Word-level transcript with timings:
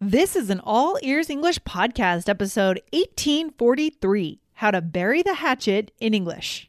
This 0.00 0.36
is 0.36 0.50
an 0.50 0.60
All 0.62 0.98
Ears 1.00 1.30
English 1.30 1.58
podcast, 1.60 2.28
episode 2.28 2.82
1843 2.92 4.40
How 4.52 4.70
to 4.70 4.82
Bury 4.82 5.22
the 5.22 5.32
Hatchet 5.32 5.90
in 5.98 6.12
English. 6.12 6.68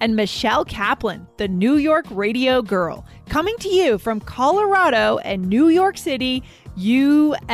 and 0.00 0.16
Michelle 0.16 0.64
Kaplan, 0.64 1.26
the 1.36 1.48
New 1.48 1.76
York 1.76 2.06
radio 2.10 2.62
girl, 2.62 3.06
coming 3.28 3.56
to 3.58 3.68
you 3.68 3.98
from 3.98 4.20
Colorado 4.20 5.18
and 5.18 5.48
New 5.48 5.68
York 5.68 5.98
City. 5.98 6.42
USA. 6.78 7.50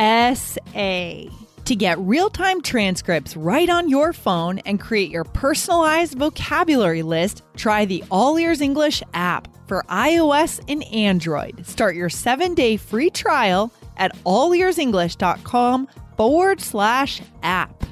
To 1.65 1.75
get 1.75 1.97
real 1.97 2.29
time 2.29 2.61
transcripts 2.61 3.35
right 3.35 3.67
on 3.69 3.89
your 3.89 4.13
phone 4.13 4.59
and 4.59 4.79
create 4.79 5.09
your 5.09 5.23
personalized 5.23 6.15
vocabulary 6.15 7.01
list, 7.01 7.41
try 7.57 7.85
the 7.85 8.03
All 8.11 8.37
Ears 8.37 8.61
English 8.61 9.01
app 9.15 9.47
for 9.67 9.83
iOS 9.89 10.63
and 10.67 10.83
Android. 10.93 11.65
Start 11.65 11.95
your 11.95 12.09
seven 12.09 12.53
day 12.53 12.77
free 12.77 13.09
trial 13.09 13.73
at 13.97 14.15
allearsenglish.com 14.25 15.87
forward 16.15 16.61
slash 16.61 17.21
app. 17.41 17.83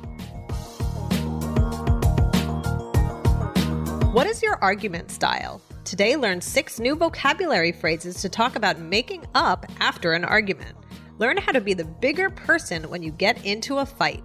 What 4.13 4.27
is 4.27 4.43
your 4.43 4.59
argument 4.61 5.09
style? 5.09 5.59
Today, 5.85 6.15
learn 6.15 6.39
six 6.39 6.79
new 6.79 6.95
vocabulary 6.95 7.71
phrases 7.71 8.21
to 8.21 8.29
talk 8.29 8.55
about 8.55 8.77
making 8.77 9.25
up 9.33 9.65
after 9.79 10.13
an 10.13 10.23
argument. 10.23 10.77
Learn 11.17 11.37
how 11.37 11.51
to 11.51 11.59
be 11.59 11.73
the 11.73 11.85
bigger 11.85 12.29
person 12.29 12.87
when 12.91 13.01
you 13.01 13.09
get 13.09 13.43
into 13.43 13.79
a 13.79 13.87
fight. 13.87 14.23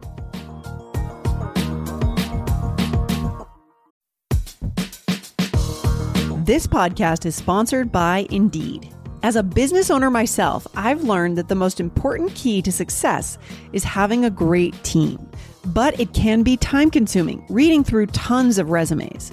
This 6.44 6.66
podcast 6.66 7.24
is 7.24 7.34
sponsored 7.34 7.90
by 7.90 8.26
Indeed. 8.28 8.92
As 9.22 9.36
a 9.36 9.42
business 9.42 9.90
owner 9.90 10.10
myself, 10.10 10.66
I've 10.74 11.04
learned 11.04 11.38
that 11.38 11.48
the 11.48 11.54
most 11.54 11.80
important 11.80 12.34
key 12.34 12.60
to 12.60 12.70
success 12.70 13.38
is 13.72 13.84
having 13.84 14.26
a 14.26 14.30
great 14.30 14.74
team. 14.84 15.30
But 15.64 15.98
it 15.98 16.12
can 16.12 16.42
be 16.42 16.58
time 16.58 16.90
consuming 16.90 17.42
reading 17.48 17.82
through 17.82 18.08
tons 18.08 18.58
of 18.58 18.68
resumes. 18.68 19.32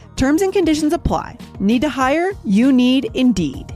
Terms 0.21 0.43
and 0.43 0.53
conditions 0.53 0.93
apply. 0.93 1.35
Need 1.59 1.81
to 1.81 1.89
hire? 1.89 2.33
You 2.45 2.71
need 2.71 3.09
Indeed. 3.15 3.75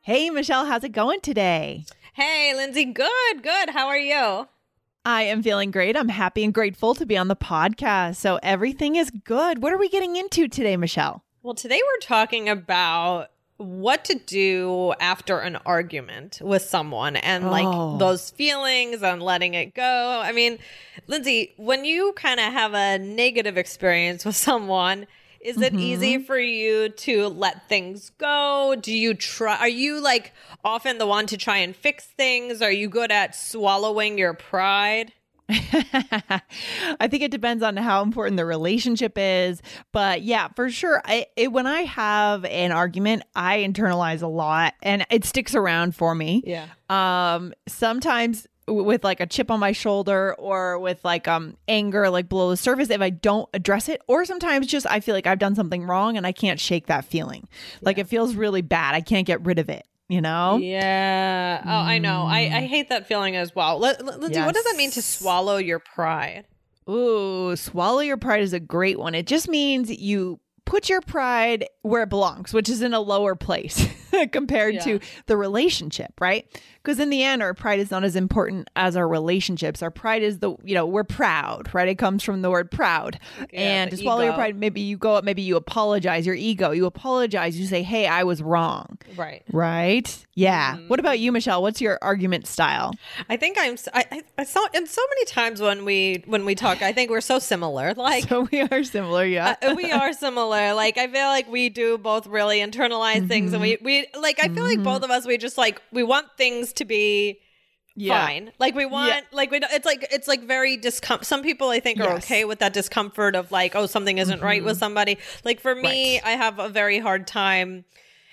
Hey, 0.00 0.28
Michelle, 0.30 0.66
how's 0.66 0.82
it 0.82 0.88
going 0.88 1.20
today? 1.20 1.84
Hey, 2.14 2.52
Lindsay, 2.56 2.86
good, 2.86 3.40
good. 3.40 3.70
How 3.70 3.86
are 3.86 3.96
you? 3.96 4.48
I 5.04 5.22
am 5.22 5.44
feeling 5.44 5.70
great. 5.70 5.96
I'm 5.96 6.08
happy 6.08 6.42
and 6.42 6.52
grateful 6.52 6.96
to 6.96 7.06
be 7.06 7.16
on 7.16 7.28
the 7.28 7.36
podcast. 7.36 8.16
So 8.16 8.40
everything 8.42 8.96
is 8.96 9.12
good. 9.22 9.62
What 9.62 9.72
are 9.72 9.78
we 9.78 9.88
getting 9.88 10.16
into 10.16 10.48
today, 10.48 10.76
Michelle? 10.76 11.22
Well, 11.44 11.54
today 11.54 11.80
we're 11.86 12.00
talking 12.00 12.48
about 12.48 13.30
what 13.58 14.04
to 14.06 14.14
do 14.14 14.92
after 15.00 15.38
an 15.38 15.56
argument 15.64 16.40
with 16.42 16.62
someone 16.62 17.16
and 17.16 17.50
like 17.50 17.66
Oh. 17.66 17.96
those 17.96 18.30
feelings 18.30 19.02
and 19.02 19.22
letting 19.22 19.54
it 19.54 19.74
go. 19.74 20.20
I 20.22 20.32
mean, 20.32 20.58
Lindsay, 21.06 21.54
when 21.56 21.84
you 21.84 22.12
kind 22.14 22.38
of 22.38 22.52
have 22.52 22.74
a 22.74 22.98
negative 22.98 23.56
experience 23.56 24.24
with 24.24 24.36
someone, 24.36 25.06
is 25.40 25.60
it 25.60 25.72
mm-hmm. 25.72 25.80
easy 25.80 26.18
for 26.18 26.38
you 26.38 26.88
to 26.88 27.28
let 27.28 27.68
things 27.68 28.10
go? 28.18 28.76
Do 28.80 28.92
you 28.92 29.14
try 29.14 29.56
are 29.56 29.68
you 29.68 30.00
like 30.00 30.32
often 30.64 30.98
the 30.98 31.06
one 31.06 31.26
to 31.28 31.36
try 31.36 31.58
and 31.58 31.74
fix 31.74 32.04
things? 32.04 32.60
Are 32.60 32.72
you 32.72 32.88
good 32.88 33.12
at 33.12 33.34
swallowing 33.34 34.18
your 34.18 34.34
pride? 34.34 35.12
I 35.48 37.08
think 37.08 37.22
it 37.22 37.30
depends 37.30 37.62
on 37.62 37.76
how 37.76 38.02
important 38.02 38.36
the 38.36 38.44
relationship 38.44 39.12
is, 39.16 39.62
but 39.92 40.22
yeah, 40.22 40.48
for 40.48 40.70
sure. 40.70 41.00
I 41.04 41.26
it, 41.36 41.52
when 41.52 41.66
I 41.66 41.82
have 41.82 42.44
an 42.44 42.72
argument, 42.72 43.22
I 43.36 43.58
internalize 43.58 44.22
a 44.22 44.26
lot, 44.26 44.74
and 44.82 45.06
it 45.10 45.24
sticks 45.24 45.54
around 45.54 45.94
for 45.94 46.14
me. 46.14 46.42
Yeah. 46.44 46.66
Um, 46.88 47.54
sometimes 47.68 48.48
with 48.68 49.04
like 49.04 49.20
a 49.20 49.26
chip 49.26 49.50
on 49.50 49.60
my 49.60 49.70
shoulder 49.70 50.34
or 50.40 50.80
with 50.80 51.04
like 51.04 51.28
um 51.28 51.56
anger 51.68 52.10
like 52.10 52.28
below 52.28 52.50
the 52.50 52.56
surface 52.56 52.90
if 52.90 53.00
I 53.00 53.10
don't 53.10 53.48
address 53.54 53.88
it, 53.88 54.02
or 54.08 54.24
sometimes 54.24 54.66
just 54.66 54.86
I 54.88 54.98
feel 54.98 55.14
like 55.14 55.28
I've 55.28 55.38
done 55.38 55.54
something 55.54 55.84
wrong 55.84 56.16
and 56.16 56.26
I 56.26 56.32
can't 56.32 56.58
shake 56.58 56.86
that 56.86 57.04
feeling. 57.04 57.48
Like 57.82 57.98
it 57.98 58.08
feels 58.08 58.34
really 58.34 58.62
bad. 58.62 58.96
I 58.96 59.00
can't 59.00 59.26
get 59.26 59.44
rid 59.44 59.60
of 59.60 59.68
it. 59.68 59.86
You 60.08 60.20
know? 60.20 60.58
Yeah. 60.58 61.62
Oh, 61.64 61.68
I 61.68 61.98
know. 61.98 62.26
I, 62.26 62.42
I 62.42 62.62
mm. 62.62 62.66
hate 62.68 62.90
that 62.90 63.08
feeling 63.08 63.34
as 63.34 63.54
well. 63.54 63.84
L- 63.84 63.96
L- 63.98 64.18
Lindsay, 64.18 64.40
what 64.40 64.54
does 64.54 64.64
that 64.64 64.76
mean 64.76 64.92
to 64.92 65.02
swallow 65.02 65.56
your 65.56 65.80
pride? 65.80 66.46
Ooh, 66.88 67.56
swallow 67.56 67.98
your 67.98 68.16
pride 68.16 68.42
is 68.42 68.52
a 68.52 68.60
great 68.60 68.98
one. 68.98 69.16
It 69.16 69.26
just 69.26 69.48
means 69.48 69.90
you 69.90 70.38
put 70.66 70.88
your 70.90 71.00
pride 71.00 71.64
where 71.82 72.02
it 72.02 72.10
belongs, 72.10 72.52
which 72.52 72.68
is 72.68 72.82
in 72.82 72.92
a 72.92 73.00
lower 73.00 73.34
place 73.34 73.86
compared 74.32 74.74
Yeah. 74.74 74.80
to 74.84 75.00
the 75.26 75.36
relationship, 75.36 76.12
right? 76.20 76.46
Because 76.82 77.00
in 77.00 77.10
the 77.10 77.22
end, 77.24 77.42
our 77.42 77.54
pride 77.54 77.80
is 77.80 77.90
not 77.90 78.04
as 78.04 78.14
important 78.14 78.68
as 78.76 78.96
our 78.96 79.08
relationships. 79.08 79.82
Our 79.82 79.90
pride 79.90 80.22
is 80.22 80.38
the, 80.38 80.54
you 80.62 80.74
know, 80.74 80.86
we're 80.86 81.02
proud, 81.04 81.72
right? 81.74 81.88
It 81.88 81.96
comes 81.96 82.22
from 82.22 82.42
the 82.42 82.50
word 82.50 82.70
proud. 82.70 83.18
Yeah, 83.52 83.60
and 83.60 83.90
to 83.90 83.96
swallow 83.96 84.22
your 84.22 84.34
pride, 84.34 84.56
maybe 84.56 84.80
you 84.80 84.96
go 84.96 85.14
up, 85.14 85.24
maybe 85.24 85.42
you 85.42 85.56
apologize, 85.56 86.26
your 86.26 86.36
ego, 86.36 86.70
you 86.70 86.86
apologize, 86.86 87.58
you 87.58 87.66
say, 87.66 87.82
hey, 87.82 88.06
I 88.06 88.22
was 88.24 88.40
wrong, 88.42 88.98
Right. 89.16 89.42
right? 89.52 90.24
Yeah. 90.34 90.74
Mm-hmm. 90.76 90.88
What 90.88 91.00
about 91.00 91.18
you, 91.18 91.32
Michelle? 91.32 91.62
What's 91.62 91.80
your 91.80 91.98
argument 92.02 92.46
style? 92.46 92.92
I 93.28 93.36
think 93.38 93.56
I'm. 93.58 93.76
I, 93.94 94.04
I, 94.12 94.22
I 94.38 94.44
saw 94.44 94.66
and 94.74 94.86
so 94.86 95.00
many 95.08 95.24
times 95.24 95.62
when 95.62 95.86
we 95.86 96.22
when 96.26 96.44
we 96.44 96.54
talk, 96.54 96.82
I 96.82 96.92
think 96.92 97.10
we're 97.10 97.22
so 97.22 97.38
similar. 97.38 97.94
Like 97.94 98.24
so 98.28 98.46
we 98.52 98.60
are 98.60 98.84
similar, 98.84 99.24
yeah. 99.24 99.56
uh, 99.62 99.72
we 99.74 99.90
are 99.90 100.12
similar. 100.12 100.55
Like 100.74 100.98
I 100.98 101.06
feel 101.08 101.26
like 101.26 101.48
we 101.50 101.68
do 101.68 101.98
both 101.98 102.26
really 102.26 102.58
internalize 102.60 103.26
things, 103.28 103.52
and 103.52 103.62
Mm-hmm. 103.62 103.84
we 103.84 104.02
we 104.14 104.20
like. 104.20 104.38
I 104.42 104.48
feel 104.48 104.64
like 104.64 104.82
both 104.82 105.02
of 105.02 105.10
us 105.10 105.26
we 105.26 105.36
just 105.38 105.56
like 105.58 105.80
we 105.92 106.02
want 106.02 106.26
things 106.36 106.72
to 106.74 106.84
be. 106.84 107.40
Yeah. 107.98 108.26
Fine. 108.26 108.52
Like 108.58 108.74
we 108.74 108.84
want, 108.84 109.24
like 109.32 109.50
we. 109.50 109.58
don't- 109.60 109.72
It's 109.72 109.86
like 109.86 110.06
it's 110.12 110.28
like 110.28 110.42
very 110.42 110.76
discomfort. 110.76 111.26
Some 111.26 111.42
people 111.42 111.70
I 111.70 111.80
think 111.80 111.98
are 111.98 112.02
Yes. 112.02 112.08
Mm-hmm. 112.10 112.18
okay 112.34 112.44
with 112.44 112.58
that 112.58 112.74
discomfort 112.74 113.34
of 113.34 113.50
like, 113.50 113.74
oh, 113.74 113.86
something 113.86 114.18
isn't 114.18 114.42
right 114.42 114.62
with 114.62 114.76
somebody. 114.76 115.16
Like 115.46 115.60
for 115.60 115.74
me, 115.74 116.20
I 116.20 116.32
have 116.32 116.58
a 116.58 116.68
very 116.68 116.98
hard 116.98 117.26
time 117.26 117.86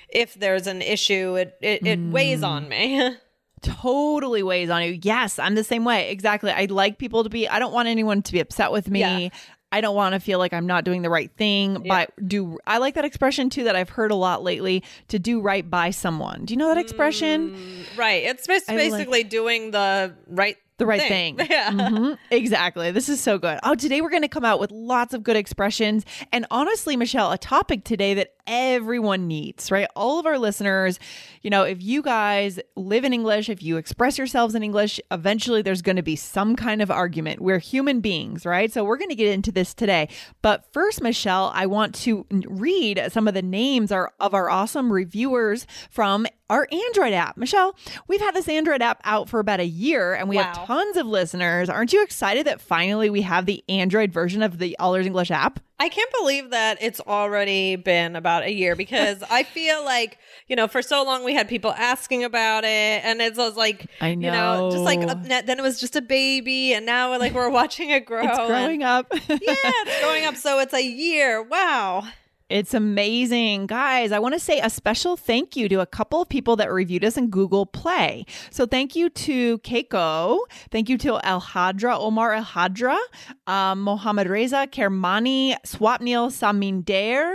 if 0.09 0.33
there's 0.33 0.67
an 0.67 0.81
issue. 0.81 1.35
It 1.35 1.57
it, 1.61 1.87
it 1.87 1.99
weighs 1.99 2.41
Mm. 2.41 2.47
on 2.47 2.67
me. 2.69 3.15
totally 3.61 4.43
weighs 4.43 4.69
on 4.69 4.83
you. 4.83 4.99
Yes, 5.01 5.39
I'm 5.39 5.55
the 5.55 5.63
same 5.63 5.85
way. 5.85 6.09
Exactly. 6.09 6.51
I 6.51 6.65
like 6.65 6.97
people 6.97 7.23
to 7.23 7.29
be 7.29 7.47
I 7.47 7.59
don't 7.59 7.73
want 7.73 7.87
anyone 7.87 8.21
to 8.23 8.31
be 8.33 8.41
upset 8.41 8.71
with 8.71 8.89
me. 8.89 8.99
Yeah. 8.99 9.29
I 9.73 9.81
don't 9.81 9.95
want 9.95 10.13
to 10.13 10.19
feel 10.19 10.37
like 10.37 10.53
I'm 10.53 10.67
not 10.67 10.83
doing 10.85 11.01
the 11.01 11.09
right 11.09 11.31
thing, 11.35 11.83
but 11.87 12.11
do 12.27 12.59
I 12.67 12.77
like 12.77 12.93
that 12.93 13.05
expression 13.05 13.49
too 13.49 13.63
that 13.63 13.75
I've 13.75 13.89
heard 13.89 14.11
a 14.11 14.15
lot 14.15 14.43
lately 14.43 14.83
to 15.07 15.17
do 15.17 15.41
right 15.41 15.67
by 15.67 15.89
someone. 15.89 16.45
Do 16.45 16.53
you 16.53 16.57
know 16.57 16.67
that 16.67 16.77
expression? 16.77 17.55
Mm, 17.55 17.97
right. 17.97 18.23
It's 18.23 18.45
bas- 18.45 18.69
I 18.69 18.75
like- 18.75 18.91
basically 18.91 19.23
doing 19.23 19.71
the 19.71 20.13
right 20.27 20.57
the 20.77 20.85
right 20.85 21.01
thing. 21.01 21.37
thing. 21.37 21.47
Yeah. 21.51 21.69
Mhm. 21.71 22.17
Exactly. 22.31 22.91
This 22.91 23.09
is 23.09 23.19
so 23.21 23.37
good. 23.37 23.59
Oh, 23.63 23.75
today 23.75 24.01
we're 24.01 24.09
going 24.09 24.21
to 24.23 24.27
come 24.27 24.45
out 24.45 24.59
with 24.59 24.71
lots 24.71 25.13
of 25.13 25.23
good 25.23 25.35
expressions. 25.35 26.05
And 26.31 26.45
honestly, 26.51 26.95
Michelle, 26.97 27.31
a 27.31 27.37
topic 27.37 27.83
today 27.83 28.13
that 28.15 28.33
everyone 28.47 29.27
needs, 29.27 29.71
right? 29.71 29.87
All 29.95 30.19
of 30.19 30.25
our 30.25 30.37
listeners, 30.37 30.99
you 31.43 31.49
know, 31.49 31.63
if 31.63 31.81
you 31.81 32.01
guys 32.01 32.59
live 32.75 33.03
in 33.05 33.13
English, 33.13 33.49
if 33.49 33.61
you 33.63 33.77
express 33.77 34.17
yourselves 34.17 34.55
in 34.55 34.63
English, 34.63 34.99
eventually 35.11 35.61
there's 35.61 35.81
going 35.81 35.95
to 35.95 36.01
be 36.03 36.15
some 36.15 36.55
kind 36.55 36.81
of 36.81 36.91
argument. 36.91 37.39
We're 37.41 37.59
human 37.59 38.01
beings, 38.01 38.45
right? 38.45 38.71
So 38.71 38.83
we're 38.83 38.97
going 38.97 39.09
to 39.09 39.15
get 39.15 39.31
into 39.33 39.51
this 39.51 39.73
today. 39.73 40.09
But 40.41 40.65
first, 40.73 41.01
Michelle, 41.01 41.51
I 41.53 41.65
want 41.67 41.95
to 41.95 42.25
read 42.47 43.01
some 43.11 43.27
of 43.27 43.33
the 43.33 43.41
names 43.41 43.91
are, 43.91 44.11
of 44.19 44.33
our 44.33 44.49
awesome 44.49 44.91
reviewers 44.91 45.65
from 45.89 46.25
our 46.53 46.67
Android 46.71 47.13
app. 47.13 47.35
Michelle, 47.35 47.75
we've 48.07 48.21
had 48.21 48.35
this 48.35 48.47
Android 48.47 48.81
app 48.81 49.01
out 49.03 49.27
for 49.27 49.39
about 49.39 49.59
a 49.59 49.65
year 49.65 50.13
and 50.13 50.29
we 50.29 50.35
Wow. 50.37 50.43
have 50.43 50.65
tons 50.67 50.97
of 50.97 51.07
listeners. 51.07 51.67
Aren't 51.69 51.91
you 51.93 52.03
excited 52.03 52.45
that 52.47 52.61
finally 52.61 53.09
we 53.09 53.23
have 53.23 53.45
the 53.45 53.63
Android 53.67 54.11
version 54.13 54.43
of 54.43 54.59
the 54.59 54.77
All 54.79 54.93
Ears 54.95 55.05
English 55.07 55.31
app? 55.31 55.59
I 55.79 55.89
can't 55.89 56.09
believe 56.21 56.51
that 56.51 56.77
it's 56.81 56.99
already 57.01 57.75
been 57.75 58.15
about 58.15 58.43
a 58.43 58.51
year 58.53 58.75
because 58.75 59.21
I 59.29 59.43
feel 59.43 59.83
like, 59.83 60.19
you 60.47 60.55
know, 60.55 60.67
for 60.67 60.81
so 60.81 61.03
long 61.03 61.23
we 61.25 61.33
had 61.33 61.49
people 61.49 61.71
asking 61.73 62.23
about 62.23 62.63
it 62.63 62.67
and 63.03 63.19
it 63.21 63.35
was 63.35 63.57
like, 63.57 63.87
I 63.99 64.09
you 64.09 64.15
know, 64.17 64.69
just 64.71 64.83
like 64.83 64.99
know. 64.99 65.07
uh, 65.07 65.41
then 65.41 65.57
it 65.59 65.61
was 65.63 65.79
just 65.81 65.95
a 65.95 66.01
baby 66.01 66.73
and 66.73 66.85
now 66.85 67.09
we're 67.11 67.17
like 67.17 67.33
we're 67.33 67.49
watching 67.61 67.89
it 67.89 68.05
grow. 68.05 68.23
It's 68.23 68.37
and- 68.37 68.47
growing 68.47 68.83
up. 68.83 69.07
yeah, 69.11 69.17
it's 69.41 70.01
growing 70.03 70.25
up. 70.25 70.35
So 70.35 70.59
it's 70.59 70.73
a 70.73 70.83
year. 70.83 71.41
Wow. 71.41 72.03
It's 72.49 72.73
amazing. 72.73 73.67
Guys, 73.67 74.11
I 74.11 74.19
want 74.19 74.33
to 74.33 74.39
say 74.39 74.59
a 74.59 74.69
special 74.69 75.15
thank 75.15 75.55
you 75.55 75.69
to 75.69 75.79
a 75.79 75.85
couple 75.85 76.21
of 76.21 76.27
people 76.27 76.57
that 76.57 76.71
reviewed 76.71 77.05
us 77.05 77.15
in 77.15 77.29
Google 77.29 77.65
Play. 77.65 78.25
So 78.51 78.65
thank 78.65 78.95
you 78.95 79.09
to 79.09 79.59
Keiko. 79.59 80.39
Thank 80.69 80.89
you 80.89 80.97
to 80.99 81.19
El 81.23 81.41
Hadra, 81.41 81.97
Omar 81.97 82.33
El 82.33 82.43
Hadra, 82.43 82.99
um, 83.47 83.81
Mohammed 83.81 84.27
Reza, 84.27 84.67
Kermani, 84.69 85.55
Swapnil 85.65 86.31
Saminder, 86.31 87.33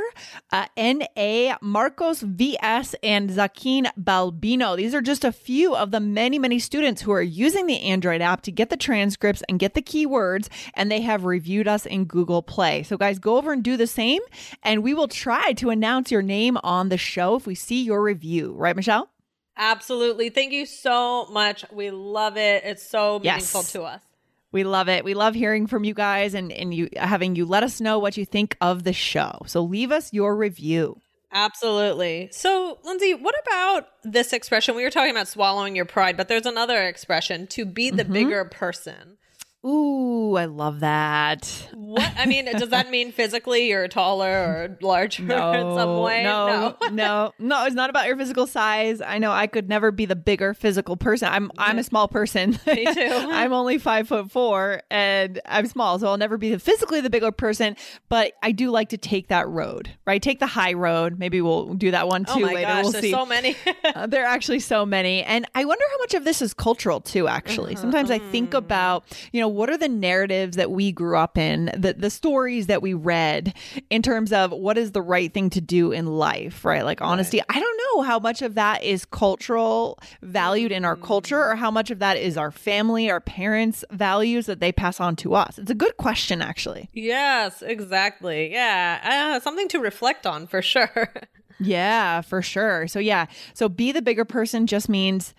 uh, 0.53 0.67
N.A., 0.77 1.55
Marcos 1.63 2.21
V.S., 2.21 2.95
and 3.03 3.31
Zakin 3.31 3.91
Balbino. 3.99 4.77
These 4.77 4.95
are 4.95 5.01
just 5.01 5.25
a 5.25 5.33
few 5.33 5.75
of 5.75 5.91
the 5.91 6.01
many, 6.01 6.39
many 6.39 6.59
students 6.59 7.03
who 7.03 7.13
are 7.13 7.23
using 7.23 7.67
the 7.67 7.81
Android 7.81 8.21
app 8.21 8.43
to 8.43 8.53
get 8.53 8.69
the 8.69 8.77
transcripts 8.77 9.43
and 9.49 9.59
get 9.59 9.73
the 9.73 9.83
keywords, 9.83 10.49
and 10.75 10.91
they 10.91 11.01
have 11.01 11.25
reviewed 11.25 11.67
us 11.67 11.87
in 11.87 12.05
Google 12.05 12.43
Play. 12.43 12.83
So, 12.83 12.97
guys, 12.99 13.19
go 13.19 13.39
over 13.39 13.53
and 13.53 13.65
do 13.65 13.77
the 13.77 13.87
same, 13.87 14.21
and 14.63 14.83
we 14.83 14.98
will 14.99 15.09
try 15.09 15.53
to 15.55 15.71
announce 15.71 16.11
your 16.11 16.23
name 16.23 16.59
on 16.63 16.91
the 16.91 16.99
show 16.99 17.37
if 17.37 17.47
we 17.47 17.55
see 17.55 17.83
your 17.83 18.03
review. 18.03 18.53
Right, 18.53 18.77
Michelle? 18.77 19.09
Absolutely. 19.57 20.29
Thank 20.29 20.53
you 20.53 20.67
so 20.67 21.27
much. 21.27 21.65
We 21.73 21.91
love 21.91 22.37
it. 22.37 22.65
It's 22.65 22.89
so 22.89 23.21
Yes. 23.23 23.55
meaningful 23.55 23.63
to 23.81 23.83
us. 23.85 24.03
We 24.51 24.65
love 24.65 24.89
it. 24.89 25.05
We 25.05 25.15
love 25.15 25.35
hearing 25.35 25.67
from 25.67 25.85
you 25.85 25.95
guys 25.95 26.35
and, 26.35 26.51
and 26.53 26.73
you 26.73 26.89
having 26.97 27.37
you 27.37 27.45
let 27.45 27.63
us 27.63 27.81
know 27.81 27.99
what 27.99 28.17
you 28.17 28.25
think 28.25 28.57
of 28.61 28.85
the 28.85 28.93
show. 28.93 29.43
So 29.47 29.63
leave 29.63 29.93
us 29.93 30.13
your 30.13 30.35
review. 30.37 31.01
Absolutely. 31.31 32.31
So, 32.33 32.79
Lindsay, 32.85 33.13
what 33.13 33.35
about 33.47 33.89
this 34.03 34.33
expression? 34.33 34.75
We 34.75 34.85
were 34.85 34.91
talking 34.91 35.11
about 35.11 35.29
swallowing 35.29 35.77
your 35.77 35.85
pride, 35.85 36.17
but 36.17 36.29
there's 36.29 36.47
another 36.47 36.83
expression 36.85 37.47
to 37.49 37.67
be 37.67 37.91
the 37.91 38.05
mm-hmm. 38.05 38.13
bigger 38.13 38.45
person. 38.47 39.18
Ooh, 39.67 40.37
I 40.37 40.45
love 40.45 40.81
that. 40.81 41.69
What 41.75 42.13
I 42.17 42.27
mean, 42.27 42.45
does 42.45 42.69
that 42.69 42.91
mean 42.91 43.11
physically 43.11 43.69
you're 43.69 43.89
taller 43.89 44.31
or 44.31 44.79
larger 44.81 45.23
in 45.25 45.29
some 45.29 45.99
way? 45.99 46.23
No, 46.23 46.77
no, 46.81 46.89
no, 46.93 47.33
no. 47.41 47.65
It's 47.67 47.75
not 47.75 47.91
about 47.91 48.07
your 48.07 48.17
physical 48.17 48.47
size. 48.47 49.01
I 49.01 49.19
know 49.19 49.33
I 49.33 49.49
could 49.49 49.69
never 49.69 49.91
be 49.91 50.05
the 50.07 50.15
bigger 50.15 50.55
physical 50.55 50.97
person. 50.97 51.29
I'm 51.33 51.51
I'm 51.59 51.77
a 51.79 51.83
small 51.83 52.07
person. 52.07 52.51
Me 52.69 52.85
too. 52.95 53.01
I'm 53.11 53.53
only 53.53 53.79
five 53.79 54.07
foot 54.07 54.31
four, 54.31 54.83
and 54.93 55.41
I'm 55.45 55.67
small, 55.67 55.99
so 55.99 56.07
I'll 56.07 56.19
never 56.19 56.39
be 56.39 56.51
the 56.53 56.61
physically 56.61 57.01
the 57.01 57.11
bigger 57.11 57.33
person. 57.33 57.75
But 58.09 58.35
I 58.45 58.53
do 58.53 58.71
like 58.71 58.91
to 58.91 58.97
take 58.97 59.27
that 59.29 59.49
road, 59.49 59.91
right? 60.07 60.23
Take 60.23 60.39
the 60.39 60.47
high 60.47 60.75
road. 60.75 61.19
Maybe 61.19 61.41
we'll 61.41 61.75
do 61.75 61.91
that 61.91 62.07
one 62.07 62.25
too 62.25 62.33
Oh 62.35 62.41
my 62.41 62.55
later. 62.55 62.69
gosh, 62.69 62.83
we'll 62.85 62.93
there's 62.93 63.03
see. 63.05 63.11
so 63.11 63.27
many. 63.27 63.57
Uh, 63.85 64.07
there 64.07 64.23
are 64.23 64.29
actually 64.29 64.61
so 64.61 64.87
many. 64.87 65.25
And 65.25 65.47
I 65.57 65.65
wonder 65.65 65.85
how 65.91 65.99
much 65.99 66.15
of 66.15 66.25
this 66.25 66.41
is 66.43 66.55
cultural 66.55 67.01
too, 67.01 67.27
actually. 67.27 67.73
Uh-huh. 67.73 67.81
Sometimes 67.83 68.11
I 68.13 68.21
think 68.21 68.55
about, 68.55 69.05
you 69.33 69.41
know, 69.41 69.48
what 69.49 69.71
are 69.71 69.77
the 69.77 69.89
narratives 69.89 70.57
that 70.57 70.71
we 70.71 70.93
grew 70.93 71.17
up 71.17 71.39
in, 71.39 71.67
the, 71.77 71.95
the 71.95 72.11
stories 72.11 72.67
that 72.67 72.83
we 72.83 72.95
read 72.95 73.55
in 73.91 74.03
terms 74.03 74.33
of 74.33 74.53
what 74.53 74.79
is 74.79 74.93
the 74.93 75.03
right 75.03 75.33
thing 75.33 75.51
to 75.51 75.61
do 75.61 75.93
in 75.93 76.07
life, 76.07 76.65
right? 76.65 76.85
Like 76.85 77.01
honesty. 77.01 77.41
I 77.49 77.61
don't 77.61 77.81
know 77.85 78.03
how 78.03 78.19
much 78.19 78.43
of 78.43 78.55
that 78.55 78.83
is 78.83 79.05
cultural, 79.05 79.99
valued 80.23 80.73
in 80.73 80.85
our 80.85 80.97
culture, 80.97 81.43
or 81.43 81.57
how 81.57 81.71
much 81.71 81.91
of 81.91 81.99
that 81.99 82.17
is 82.17 82.37
our 82.37 82.51
family, 82.51 83.11
our 83.11 83.21
parents' 83.21 83.85
values 83.91 84.47
that 84.47 84.61
they 84.61 84.73
pass 84.73 85.01
on 85.01 85.17
to 85.17 85.35
us. 85.35 85.59
It's 85.59 85.71
a 85.71 85.75
good 85.75 85.97
question, 85.97 86.43
actually. 86.43 86.89
yes, 86.93 87.63
exactly. 87.63 88.53
Yeah, 88.53 89.37
uh, 89.37 89.41
something 89.41 89.69
to 89.69 89.81
reflect 89.81 90.27
on 90.27 90.47
for 90.47 90.63
sure. 90.63 91.13
Yeah, 91.61 92.21
for 92.21 92.41
sure. 92.41 92.87
So 92.87 92.99
yeah, 92.99 93.27
so 93.53 93.69
be 93.69 93.91
the 93.91 94.03
bigger 94.03 94.25
person 94.25 94.67
just 94.67 94.89
means 94.89 95.35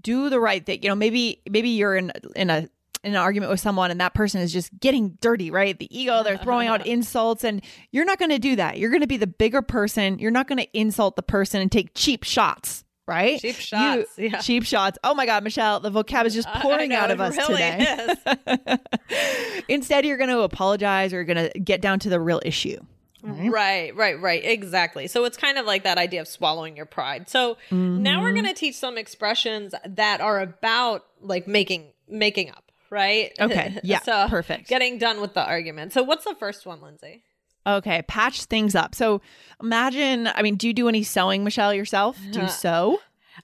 do 0.00 0.30
the 0.30 0.40
right 0.40 0.64
thing. 0.64 0.82
You 0.82 0.90
know, 0.90 0.94
maybe 0.94 1.40
maybe 1.50 1.70
you're 1.70 1.96
in 1.96 2.12
in 2.34 2.50
a 2.50 2.68
in 3.06 3.12
an 3.12 3.16
argument 3.20 3.50
with 3.50 3.60
someone 3.60 3.90
and 3.90 4.00
that 4.00 4.14
person 4.14 4.40
is 4.40 4.52
just 4.52 4.70
getting 4.80 5.16
dirty, 5.20 5.50
right? 5.50 5.78
The 5.78 5.88
ego, 5.96 6.22
they're 6.22 6.36
throwing 6.38 6.68
out 6.68 6.86
insults 6.86 7.44
and 7.44 7.62
you're 7.92 8.04
not 8.04 8.18
going 8.18 8.30
to 8.32 8.38
do 8.38 8.56
that. 8.56 8.78
You're 8.78 8.90
going 8.90 9.00
to 9.02 9.06
be 9.06 9.16
the 9.16 9.26
bigger 9.28 9.62
person. 9.62 10.18
You're 10.18 10.30
not 10.32 10.48
going 10.48 10.58
to 10.58 10.68
insult 10.78 11.16
the 11.16 11.22
person 11.22 11.60
and 11.60 11.70
take 11.70 11.90
cheap 11.94 12.24
shots. 12.24 12.82
Right? 13.08 13.40
Cheap 13.40 13.54
shots, 13.54 14.18
You- 14.18 14.30
yeah. 14.30 14.38
Cheap 14.40 14.64
shots. 14.64 14.98
Oh 15.04 15.14
my 15.14 15.26
God, 15.26 15.44
Michelle, 15.44 15.78
the 15.78 15.92
vocab 15.92 16.24
is 16.24 16.34
just 16.34 16.48
pouring 16.54 16.90
know, 16.90 16.96
out 16.98 17.12
of 17.12 17.20
us 17.20 17.36
really 17.36 17.54
today. 17.54 18.76
Instead, 19.68 20.04
you're 20.04 20.16
going 20.16 20.30
to 20.30 20.40
apologize 20.40 21.12
or 21.12 21.16
you're 21.16 21.24
going 21.24 21.50
to 21.50 21.58
get 21.60 21.80
down 21.80 22.00
to 22.00 22.08
the 22.08 22.18
real 22.20 22.40
issue. 22.44 22.78
Right, 23.22 23.94
right, 23.96 24.20
right. 24.20 24.44
Exactly. 24.44 25.06
So 25.08 25.24
it's 25.24 25.36
kind 25.36 25.58
of 25.58 25.66
like 25.66 25.82
that 25.84 25.98
idea 25.98 26.20
of 26.20 26.28
swallowing 26.28 26.76
your 26.76 26.86
pride. 26.86 27.28
So 27.28 27.56
now 27.70 28.20
we're 28.22 28.28
Mm-hmm. 28.28 28.34
going 28.42 28.46
to 28.46 28.54
teach 28.54 28.76
some 28.76 28.96
expressions 28.98 29.74
that 29.84 30.20
are 30.20 30.40
about 30.40 31.04
like 31.20 31.48
making 31.48 31.92
making 32.08 32.50
up, 32.50 32.65
right? 32.96 33.32
Okay. 33.40 33.78
Yeah, 33.84 34.00
so 34.00 34.26
perfect. 34.28 34.68
Getting 34.68 34.98
done 34.98 35.20
with 35.20 35.34
the 35.34 35.44
argument. 35.44 35.92
So 35.92 36.02
what's 36.02 36.24
the 36.24 36.34
first 36.34 36.66
one, 36.66 36.80
Lindsay? 36.80 37.22
Okay, 37.66 38.02
patch 38.02 38.44
things 38.44 38.74
up. 38.74 38.94
So 38.94 39.20
imagine, 39.60 40.28
I 40.28 40.42
mean, 40.42 40.54
do 40.56 40.66
you 40.66 40.72
do 40.72 40.88
any 40.88 41.02
sewing, 41.02 41.44
Michelle, 41.44 41.74
yourself? 41.74 42.18
Do 42.30 42.40
you 42.40 42.46
uh, 42.46 42.48
sew? 42.48 42.98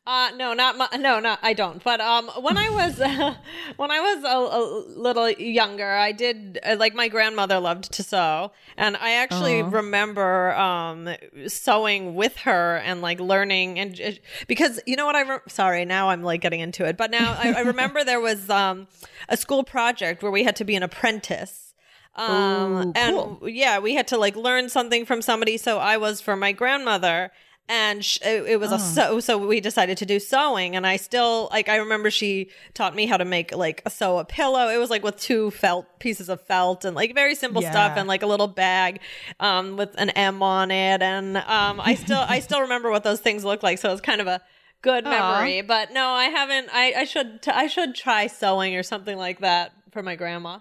Uh 0.04 0.30
no, 0.36 0.52
not 0.52 0.76
my, 0.76 0.88
no, 0.98 1.20
no, 1.20 1.36
I 1.42 1.52
don't. 1.52 1.82
But 1.84 2.00
um 2.00 2.28
when 2.40 2.56
I 2.58 2.68
was 2.70 2.98
when 3.76 3.90
I 3.92 4.00
was 4.00 4.24
a, 4.24 4.36
a 4.58 4.60
little 5.00 5.30
younger, 5.30 5.88
I 5.92 6.10
did 6.10 6.58
uh, 6.64 6.74
like 6.76 6.92
my 6.92 7.06
grandmother 7.06 7.60
loved 7.60 7.92
to 7.92 8.02
sew, 8.02 8.50
and 8.76 8.96
I 8.96 9.12
actually 9.12 9.62
remember 9.62 10.54
um 10.54 11.08
sewing 11.46 12.16
with 12.16 12.36
her 12.38 12.78
and 12.78 13.00
like 13.00 13.20
learning 13.20 13.78
and 13.78 13.94
j- 13.94 14.20
because 14.48 14.80
you 14.86 14.96
know 14.96 15.06
what 15.06 15.14
I 15.14 15.20
re- 15.22 15.38
sorry, 15.46 15.84
now 15.84 16.08
I'm 16.10 16.24
like 16.24 16.40
getting 16.40 16.58
into 16.60 16.84
it. 16.84 16.96
But 16.96 17.12
now 17.12 17.34
I, 17.34 17.52
I 17.58 17.60
remember 17.60 18.02
there 18.02 18.20
was 18.20 18.50
um 18.50 18.88
a 19.28 19.36
school 19.36 19.62
project 19.62 20.20
where 20.20 20.32
we 20.32 20.42
had 20.42 20.56
to 20.56 20.64
be 20.64 20.74
an 20.74 20.82
apprentice. 20.82 21.74
Um 22.16 22.72
Ooh, 22.74 22.92
and 22.96 23.38
yeah, 23.44 23.78
we 23.78 23.94
had 23.94 24.08
to 24.08 24.18
like 24.18 24.34
learn 24.34 24.68
something 24.68 25.06
from 25.06 25.22
somebody. 25.22 25.56
So 25.58 25.78
I 25.78 25.96
was 25.96 26.20
for 26.20 26.34
my 26.36 26.50
grandmother, 26.52 27.30
and 27.68 28.04
sh- 28.04 28.18
it, 28.22 28.44
it 28.46 28.60
was 28.60 28.70
a 28.72 28.78
so. 28.78 29.20
So 29.20 29.38
we 29.38 29.60
decided 29.60 29.96
to 29.98 30.06
do 30.06 30.18
sewing, 30.18 30.76
and 30.76 30.86
I 30.86 30.96
still 30.96 31.48
like. 31.50 31.68
I 31.68 31.76
remember 31.76 32.10
she 32.10 32.50
taught 32.74 32.94
me 32.94 33.06
how 33.06 33.16
to 33.16 33.24
make 33.24 33.54
like 33.54 33.82
a 33.86 33.90
sew 33.90 34.18
a 34.18 34.24
pillow. 34.24 34.68
It 34.68 34.78
was 34.78 34.90
like 34.90 35.02
with 35.02 35.16
two 35.16 35.50
felt 35.52 35.86
pieces 35.98 36.28
of 36.28 36.40
felt 36.42 36.84
and 36.84 36.94
like 36.96 37.14
very 37.14 37.34
simple 37.34 37.62
stuff, 37.70 37.92
and 37.96 38.08
like 38.08 38.22
a 38.22 38.26
little 38.26 38.48
bag 38.48 39.00
um, 39.40 39.76
with 39.76 39.94
an 39.96 40.10
M 40.10 40.42
on 40.42 40.70
it. 40.70 41.02
And 41.02 41.36
um, 41.38 41.80
I 41.80 41.94
still 41.94 42.24
I 42.28 42.40
still 42.40 42.60
remember 42.62 42.90
what 42.90 43.04
those 43.04 43.20
things 43.20 43.44
look 43.44 43.62
like. 43.62 43.78
So 43.78 43.90
it's 43.92 44.00
kind 44.00 44.20
of 44.20 44.26
a 44.26 44.40
good 44.82 45.04
memory. 45.04 45.62
But 45.62 45.92
no, 45.92 46.08
I 46.08 46.24
haven't. 46.24 46.68
I 46.72 46.92
I 46.98 47.04
should 47.04 47.42
t- 47.42 47.50
I 47.52 47.68
should 47.68 47.94
try 47.94 48.26
sewing 48.26 48.74
or 48.76 48.82
something 48.82 49.16
like 49.16 49.40
that 49.40 49.72
for 49.92 50.02
my 50.02 50.16
grandma. 50.16 50.58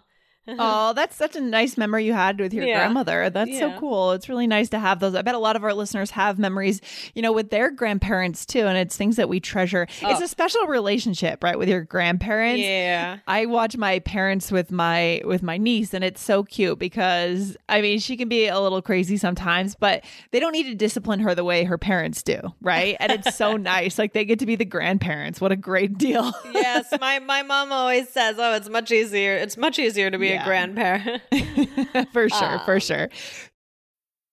Oh, 0.60 0.93
that's 0.93 1.15
such 1.15 1.36
a 1.36 1.41
nice 1.41 1.77
memory 1.77 2.05
you 2.05 2.13
had 2.13 2.39
with 2.39 2.53
your 2.53 2.65
Yeah. 2.65 2.79
grandmother. 2.79 3.29
That's 3.29 3.58
so 3.60 3.77
cool. 3.79 4.12
It's 4.12 4.29
really 4.29 4.48
nice 4.48 4.70
to 4.70 4.79
have 4.79 5.00
those. 5.00 5.15
I 5.15 5.22
bet 5.22 5.36
a 5.36 5.39
lot 5.39 5.55
of 5.55 5.63
our 5.63 5.74
listeners 5.74 6.12
have 6.12 6.38
memories, 6.39 6.81
you 7.15 7.22
know, 7.22 7.31
with 7.31 7.50
their 7.50 7.72
grandparents 7.72 8.46
too. 8.46 8.62
And 8.65 8.77
it's 8.77 8.96
things 8.98 9.15
that 9.15 9.29
we 9.29 9.39
treasure. 9.39 9.84
It's 10.01 10.22
Oh. 10.22 10.24
a 10.24 10.27
special 10.27 10.65
relationship, 10.67 11.43
right? 11.43 11.58
With 11.58 11.70
your 11.70 11.81
grandparents. 11.81 12.62
Yeah. 12.63 13.17
I 13.27 13.46
watch 13.46 13.77
my 13.77 14.00
parents 14.00 14.51
with 14.51 14.72
my 14.72 15.22
with 15.25 15.43
my 15.43 15.58
niece 15.58 15.93
and 15.93 16.03
it's 16.03 16.22
so 16.22 16.43
cute 16.43 16.79
because 16.79 17.55
I 17.70 17.81
mean 17.81 18.00
she 18.00 18.17
can 18.17 18.27
be 18.29 18.48
a 18.48 18.60
little 18.60 18.81
crazy 18.81 19.17
sometimes 19.17 19.75
but 19.75 20.03
they 20.31 20.39
don't 20.39 20.51
need 20.51 20.63
to 20.63 20.75
discipline 20.75 21.20
her 21.20 21.36
the 21.36 21.43
way 21.43 21.63
her 21.63 21.77
parents 21.77 22.24
do 22.24 22.39
right 22.62 22.96
and 23.00 23.12
it's 23.12 23.36
so 23.36 23.58
nice 23.58 23.98
like 24.00 24.13
they 24.13 24.25
get 24.25 24.39
to 24.39 24.46
be 24.46 24.55
the 24.55 24.65
grandparents 24.65 25.39
what 25.39 25.51
a 25.51 25.55
great 25.55 25.98
deal 25.98 26.34
yes, 26.53 26.91
my 27.00 27.20
my 27.20 27.43
mom 27.43 27.72
always 27.72 28.10
says, 28.10 28.36
"Oh, 28.39 28.53
it's 28.55 28.70
much 28.70 28.91
easier. 28.91 29.36
It's 29.36 29.58
much 29.58 29.79
easier 29.79 30.10
to 30.12 30.17
be 30.17 30.29
Yeah. 30.29 30.40
a 30.40 30.40
grandparent." 30.43 31.21
for 32.13 32.29
sure 32.29 32.60
for 32.65 32.74
Um, 32.75 32.79
sure 32.79 33.10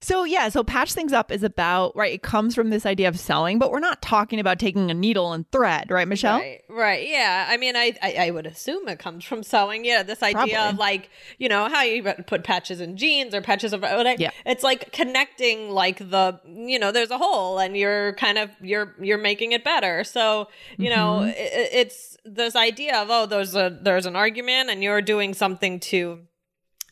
So 0.00 0.22
yeah, 0.22 0.48
so 0.48 0.62
patch 0.62 0.92
things 0.92 1.12
up 1.12 1.32
is 1.32 1.42
about 1.42 1.96
right. 1.96 2.12
It 2.12 2.22
comes 2.22 2.54
from 2.54 2.70
this 2.70 2.86
idea 2.86 3.08
of 3.08 3.18
sewing, 3.18 3.58
but 3.58 3.72
we're 3.72 3.80
not 3.80 4.00
talking 4.00 4.38
about 4.38 4.60
taking 4.60 4.92
a 4.92 4.94
needle 4.94 5.32
and 5.32 5.50
thread, 5.50 5.90
right, 5.90 6.06
Michelle? 6.06 6.38
Right, 6.38 6.60
right. 6.68 7.08
Yeah. 7.08 7.46
I 7.48 7.56
mean, 7.56 7.74
I, 7.74 7.96
I, 8.00 8.12
I 8.26 8.30
would 8.30 8.46
assume 8.46 8.86
it 8.86 9.00
comes 9.00 9.24
from 9.24 9.42
sewing. 9.42 9.84
Yeah, 9.84 10.04
this 10.04 10.22
idea 10.22 10.36
Probably. 10.36 10.54
of 10.54 10.76
like 10.76 11.10
you 11.38 11.48
know 11.48 11.68
how 11.68 11.82
you 11.82 12.04
put 12.28 12.44
patches 12.44 12.80
in 12.80 12.96
jeans 12.96 13.34
or 13.34 13.40
patches 13.40 13.72
of 13.72 13.82
Yeah. 13.82 14.30
It's 14.46 14.62
like 14.62 14.92
connecting 14.92 15.70
like 15.70 15.98
the 15.98 16.40
you 16.46 16.78
know 16.78 16.92
there's 16.92 17.10
a 17.10 17.18
hole 17.18 17.58
and 17.58 17.76
you're 17.76 18.12
kind 18.14 18.38
of 18.38 18.50
you're 18.62 18.94
you're 19.00 19.18
making 19.18 19.50
it 19.50 19.64
better. 19.64 20.04
So 20.04 20.48
you 20.76 20.90
know 20.90 21.18
Mm-hmm. 21.18 21.28
it, 21.30 21.68
it's 21.72 22.16
this 22.24 22.54
idea 22.54 22.98
of 23.02 23.08
oh 23.10 23.26
there's 23.26 23.56
a 23.56 23.76
there's 23.82 24.06
an 24.06 24.14
argument 24.14 24.70
and 24.70 24.82
you're 24.82 25.02
doing 25.02 25.34
something 25.34 25.80
to 25.80 26.20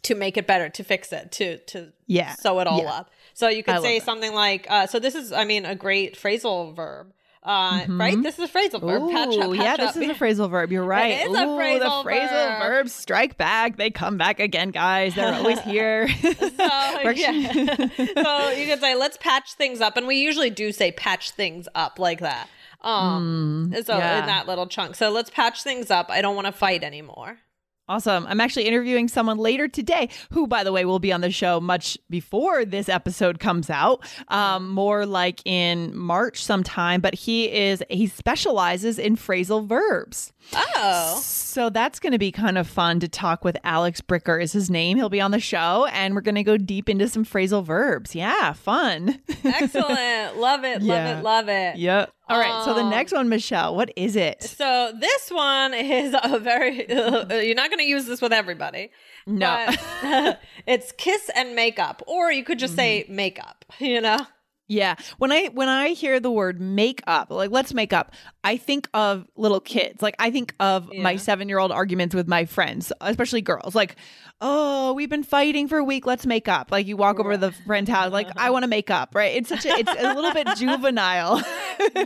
to 0.06 0.14
make 0.14 0.36
it 0.36 0.46
better 0.46 0.68
to 0.70 0.82
fix 0.84 1.12
it 1.12 1.30
to 1.32 1.58
to 1.58 1.92
Yeah. 2.06 2.34
sew 2.34 2.58
it 2.60 2.66
all 2.66 2.82
Yeah. 2.82 2.90
up. 2.92 3.10
So 3.34 3.48
you 3.48 3.58
I 3.58 3.62
could 3.62 3.72
love 3.74 3.82
say 3.84 4.00
something 4.00 4.32
like, 4.34 4.66
uh, 4.70 4.86
so 4.86 4.98
this 4.98 5.14
is, 5.14 5.30
I 5.32 5.44
mean, 5.44 5.64
a 5.66 5.74
great 5.74 6.16
phrasal 6.16 6.74
verb, 6.74 7.12
uh, 7.42 7.84
right? 7.88 8.20
This 8.22 8.38
is 8.38 8.48
a 8.48 8.52
phrasal 8.52 8.80
verb. 8.80 9.10
Patch 9.10 9.28
up, 9.28 9.34
Mm-hmm. 9.34 9.54
Patch 9.60 9.64
yeah, 9.64 9.76
this 9.76 9.96
is 9.96 10.08
a 10.10 10.14
phrasal 10.14 10.50
verb. 10.50 10.72
You're 10.72 10.84
right. 10.98 11.20
is 11.20 11.26
a 11.26 11.42
Ooh, 11.42 11.58
phrasal 11.58 12.02
the 12.04 12.10
phrasal 12.10 12.30
verb. 12.58 12.62
verbs 12.62 12.92
strike 12.94 13.36
back. 13.36 13.76
They 13.76 13.90
come 13.90 14.16
back 14.16 14.40
again, 14.40 14.70
guys. 14.70 15.14
They're 15.14 15.34
always 15.34 15.60
here. 15.72 16.08
So, 16.08 16.30
yeah. 17.14 17.52
so 17.52 18.50
you 18.50 18.66
could 18.66 18.80
say, 18.80 18.94
let's 18.94 19.18
patch 19.18 19.52
things 19.52 19.80
up. 19.82 19.96
And 19.98 20.06
we 20.06 20.16
usually 20.16 20.50
do 20.50 20.72
say 20.72 20.92
patch 20.92 21.32
things 21.32 21.68
up 21.74 21.98
like 21.98 22.20
that. 22.20 22.48
Um, 22.80 23.72
so 23.74 23.82
Mm, 23.94 23.98
yeah. 23.98 24.20
in 24.20 24.26
that 24.26 24.46
little 24.46 24.66
chunk. 24.66 24.94
So 24.94 25.10
let's 25.10 25.28
patch 25.30 25.62
things 25.62 25.90
up. 25.90 26.06
I 26.08 26.22
don't 26.22 26.36
want 26.36 26.46
to 26.46 26.52
fight 26.52 26.82
anymore. 26.84 27.38
Awesome. 27.88 28.26
I'm 28.26 28.40
actually 28.40 28.64
interviewing 28.64 29.06
someone 29.08 29.38
later 29.38 29.68
today 29.68 30.08
who, 30.32 30.46
by 30.46 30.64
the 30.64 30.72
way, 30.72 30.84
will 30.84 30.98
be 30.98 31.12
on 31.12 31.20
the 31.20 31.30
show 31.30 31.60
much 31.60 31.96
before 32.10 32.64
this 32.64 32.88
episode 32.88 33.38
comes 33.38 33.70
out, 33.70 34.04
um, 34.28 34.68
more 34.70 35.06
like 35.06 35.40
in 35.44 35.96
March 35.96 36.42
sometime. 36.42 37.00
But 37.00 37.14
he 37.14 37.50
is, 37.52 37.82
he 37.88 38.06
specializes 38.08 38.98
in 38.98 39.16
phrasal 39.16 39.66
verbs. 39.66 40.32
Oh, 40.52 41.18
So 41.22 41.70
that's 41.70 41.98
going 41.98 42.12
to 42.12 42.18
be 42.18 42.30
kind 42.30 42.56
of 42.58 42.68
fun 42.68 43.00
to 43.00 43.08
talk 43.08 43.44
with 43.44 43.56
Alex 43.64 44.00
Bricker, 44.00 44.40
is 44.42 44.52
his 44.52 44.70
name. 44.70 44.96
He'll 44.96 45.08
be 45.08 45.20
on 45.20 45.30
the 45.32 45.40
show 45.40 45.86
and 45.92 46.14
we're 46.14 46.20
going 46.20 46.36
to 46.36 46.44
go 46.44 46.56
deep 46.56 46.88
into 46.88 47.08
some 47.08 47.24
phrasal 47.24 47.64
verbs. 47.64 48.14
Yeah, 48.14 48.52
fun. 48.52 49.20
excellent. 49.44 50.36
love 50.38 50.64
it. 50.64 50.82
Love 50.82 50.82
Yeah. 50.82 51.18
it. 51.18 51.22
Love 51.22 51.48
it. 51.48 51.76
yep. 51.76 52.12
All 52.28 52.38
right. 52.40 52.64
So 52.64 52.74
the 52.74 52.80
Um, 52.82 52.90
next 52.90 53.12
one, 53.12 53.28
Michelle, 53.28 53.74
what 53.76 53.92
is 53.96 54.16
it? 54.16 54.42
So 54.42 54.92
this 54.98 55.30
one 55.30 55.74
is 55.74 56.14
a 56.22 56.38
very 56.40 56.84
you're 56.88 57.54
not 57.54 57.70
going 57.70 57.75
to 57.80 57.84
use 57.86 58.06
this 58.06 58.20
with 58.20 58.32
everybody. 58.32 58.90
No. 59.26 59.66
but 60.02 60.40
it's 60.66 60.92
kiss 60.92 61.30
and 61.34 61.54
makeup 61.56 62.02
or 62.06 62.30
you 62.32 62.44
could 62.44 62.58
just 62.58 62.74
say 62.76 63.02
Mm-hmm. 63.04 63.16
makeup, 63.16 63.64
you 63.78 64.00
know. 64.00 64.26
Yeah. 64.68 64.96
When 65.18 65.30
I 65.30 65.46
when 65.46 65.68
I 65.68 65.90
hear 65.90 66.18
the 66.18 66.30
word 66.30 66.60
makeup, 66.60 67.30
like 67.30 67.52
let's 67.52 67.72
make 67.72 67.92
up, 67.92 68.10
I 68.42 68.56
think 68.56 68.88
of 68.94 69.24
little 69.36 69.60
kids. 69.60 70.02
Like 70.02 70.16
I 70.18 70.32
think 70.32 70.54
of 70.58 70.92
my 70.92 71.14
7-year-old 71.14 71.70
arguments 71.70 72.16
with 72.16 72.26
my 72.26 72.46
friends, 72.46 72.92
especially 73.00 73.42
girls. 73.42 73.76
Like, 73.76 73.94
"Oh, 74.40 74.92
we've 74.94 75.08
been 75.08 75.22
fighting 75.22 75.68
for 75.68 75.78
a 75.78 75.84
week, 75.84 76.04
let's 76.04 76.26
make 76.26 76.48
up." 76.48 76.72
Like 76.72 76.88
you 76.88 76.96
walk 76.96 77.20
over 77.20 77.30
to 77.32 77.38
the 77.38 77.52
friend's 77.64 77.88
house 77.88 78.10
like, 78.10 78.26
"I 78.36 78.50
want 78.50 78.64
to 78.64 78.68
make 78.68 78.90
up." 78.90 79.14
Right? 79.14 79.36
It's 79.36 79.48
such 79.48 79.66
a 79.66 79.68
it's 79.68 79.92
a 80.02 80.14
little 80.14 80.32
bit 80.32 80.48
juvenile. 80.56 81.40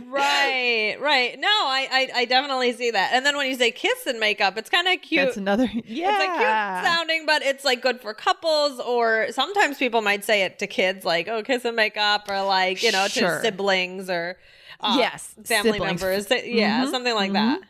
Right, 0.09 0.95
right. 0.99 1.39
No, 1.39 1.47
I, 1.47 1.87
I 1.91 2.09
I 2.21 2.25
definitely 2.25 2.73
see 2.73 2.91
that. 2.91 3.11
And 3.13 3.25
then 3.25 3.35
when 3.35 3.47
you 3.47 3.55
say 3.55 3.71
kiss 3.71 4.05
and 4.07 4.19
makeup, 4.19 4.57
it's 4.57 4.69
kind 4.69 4.87
of 4.87 5.01
cute. 5.01 5.25
That's 5.25 5.37
another 5.37 5.69
Yeah. 5.85 6.09
It's 6.09 6.19
like 6.19 6.37
cute 6.37 6.85
sounding, 6.93 7.25
but 7.25 7.41
it's 7.41 7.63
like 7.65 7.81
good 7.81 8.01
for 8.01 8.13
couples, 8.13 8.79
or 8.79 9.27
sometimes 9.31 9.77
people 9.77 10.01
might 10.01 10.23
say 10.23 10.43
it 10.43 10.59
to 10.59 10.67
kids, 10.67 11.05
like 11.05 11.27
"oh, 11.27 11.43
kiss 11.43 11.65
and 11.65 11.75
make 11.75 11.97
up," 11.97 12.29
or 12.29 12.41
like 12.43 12.81
you 12.83 12.91
know 12.91 13.07
Sure. 13.07 13.37
to 13.37 13.41
siblings 13.41 14.09
or 14.09 14.37
uh, 14.79 14.95
Yes, 14.97 15.35
family 15.45 15.73
siblings. 15.73 16.01
members. 16.01 16.27
Yeah, 16.45 16.85
Mhm, 16.85 16.91
something 16.91 17.13
like 17.15 17.33
that. 17.33 17.61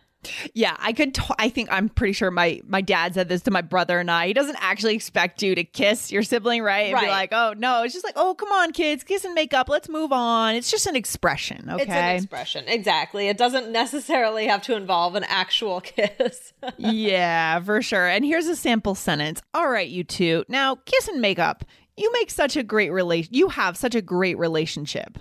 Yeah, 0.53 0.75
I 0.79 0.93
could. 0.93 1.15
T- 1.15 1.23
I 1.39 1.49
think 1.49 1.69
I'm 1.71 1.89
pretty 1.89 2.13
sure 2.13 2.29
my 2.31 2.61
my 2.67 2.81
dad 2.81 3.13
said 3.15 3.27
this 3.29 3.41
to 3.43 3.51
my 3.51 3.61
brother 3.61 3.99
and 3.99 4.11
I. 4.11 4.27
He 4.27 4.33
doesn't 4.33 4.57
actually 4.59 4.93
expect 4.95 5.41
you 5.41 5.55
to 5.55 5.63
kiss 5.63 6.11
your 6.11 6.21
sibling, 6.23 6.61
right? 6.61 6.91
And 6.93 6.99
be 6.99 7.05
Right. 7.07 7.09
like, 7.09 7.29
oh 7.33 7.53
no, 7.57 7.83
it's 7.83 7.93
just 7.93 8.05
like, 8.05 8.13
oh 8.17 8.35
come 8.35 8.51
on, 8.51 8.71
kids, 8.71 9.03
kiss 9.03 9.25
and 9.25 9.33
make 9.33 9.53
up. 9.53 9.67
Let's 9.69 9.89
move 9.89 10.11
on. 10.11 10.55
It's 10.55 10.69
just 10.69 10.85
an 10.85 10.95
expression, 10.95 11.69
okay? 11.69 11.83
It's 11.83 11.91
an 11.91 12.15
expression, 12.17 12.65
exactly. 12.67 13.29
It 13.29 13.37
doesn't 13.37 13.71
necessarily 13.71 14.45
have 14.47 14.61
to 14.63 14.75
involve 14.75 15.15
an 15.15 15.23
actual 15.23 15.81
kiss. 15.81 16.53
yeah, 16.77 17.59
for 17.59 17.81
sure. 17.81 18.07
And 18.07 18.23
here's 18.23 18.47
a 18.47 18.55
sample 18.55 18.95
sentence. 18.95 19.41
All 19.53 19.69
right, 19.69 19.87
you 19.89 20.03
two. 20.03 20.43
Now, 20.47 20.75
kiss 20.85 21.07
and 21.07 21.21
make 21.21 21.39
up. 21.39 21.65
You 21.97 22.11
make 22.13 22.31
such 22.31 22.55
a 22.55 22.63
great 22.63 22.91
relation. 22.91 23.33
You 23.33 23.49
have 23.49 23.75
such 23.77 23.95
a 23.95 24.01
great 24.01 24.37
relationship. 24.37 25.17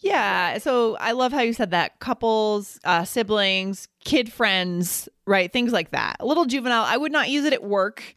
Yeah. 0.00 0.58
So 0.58 0.96
I 0.96 1.12
love 1.12 1.32
how 1.32 1.40
you 1.40 1.52
said 1.52 1.70
that. 1.72 1.98
Couples, 1.98 2.78
uh, 2.84 3.04
siblings, 3.04 3.88
kid 4.04 4.32
friends, 4.32 5.08
right? 5.26 5.52
Things 5.52 5.72
like 5.72 5.90
that. 5.90 6.16
A 6.20 6.26
little 6.26 6.44
juvenile. 6.44 6.84
I 6.84 6.96
would 6.96 7.12
not 7.12 7.28
use 7.28 7.44
it 7.44 7.52
at 7.52 7.62
work 7.62 8.14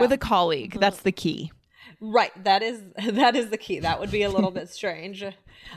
with 0.00 0.12
a 0.12 0.18
colleague. 0.18 0.76
That's 0.78 1.00
the 1.00 1.12
key. 1.12 1.50
Right. 2.00 2.32
That 2.44 2.62
is 2.62 2.82
that 3.12 3.36
is 3.36 3.50
the 3.50 3.56
key. 3.56 3.80
That 3.80 4.00
would 4.00 4.10
be 4.10 4.22
a 4.22 4.30
little 4.30 4.50
bit 4.50 4.68
strange. 4.68 5.22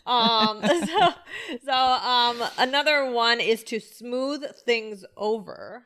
Um 0.05 0.61
so 0.85 1.09
so 1.63 1.73
um 1.73 2.43
another 2.57 3.11
one 3.11 3.39
is 3.39 3.63
to 3.65 3.79
smooth 3.79 4.43
things 4.65 5.05
over. 5.15 5.85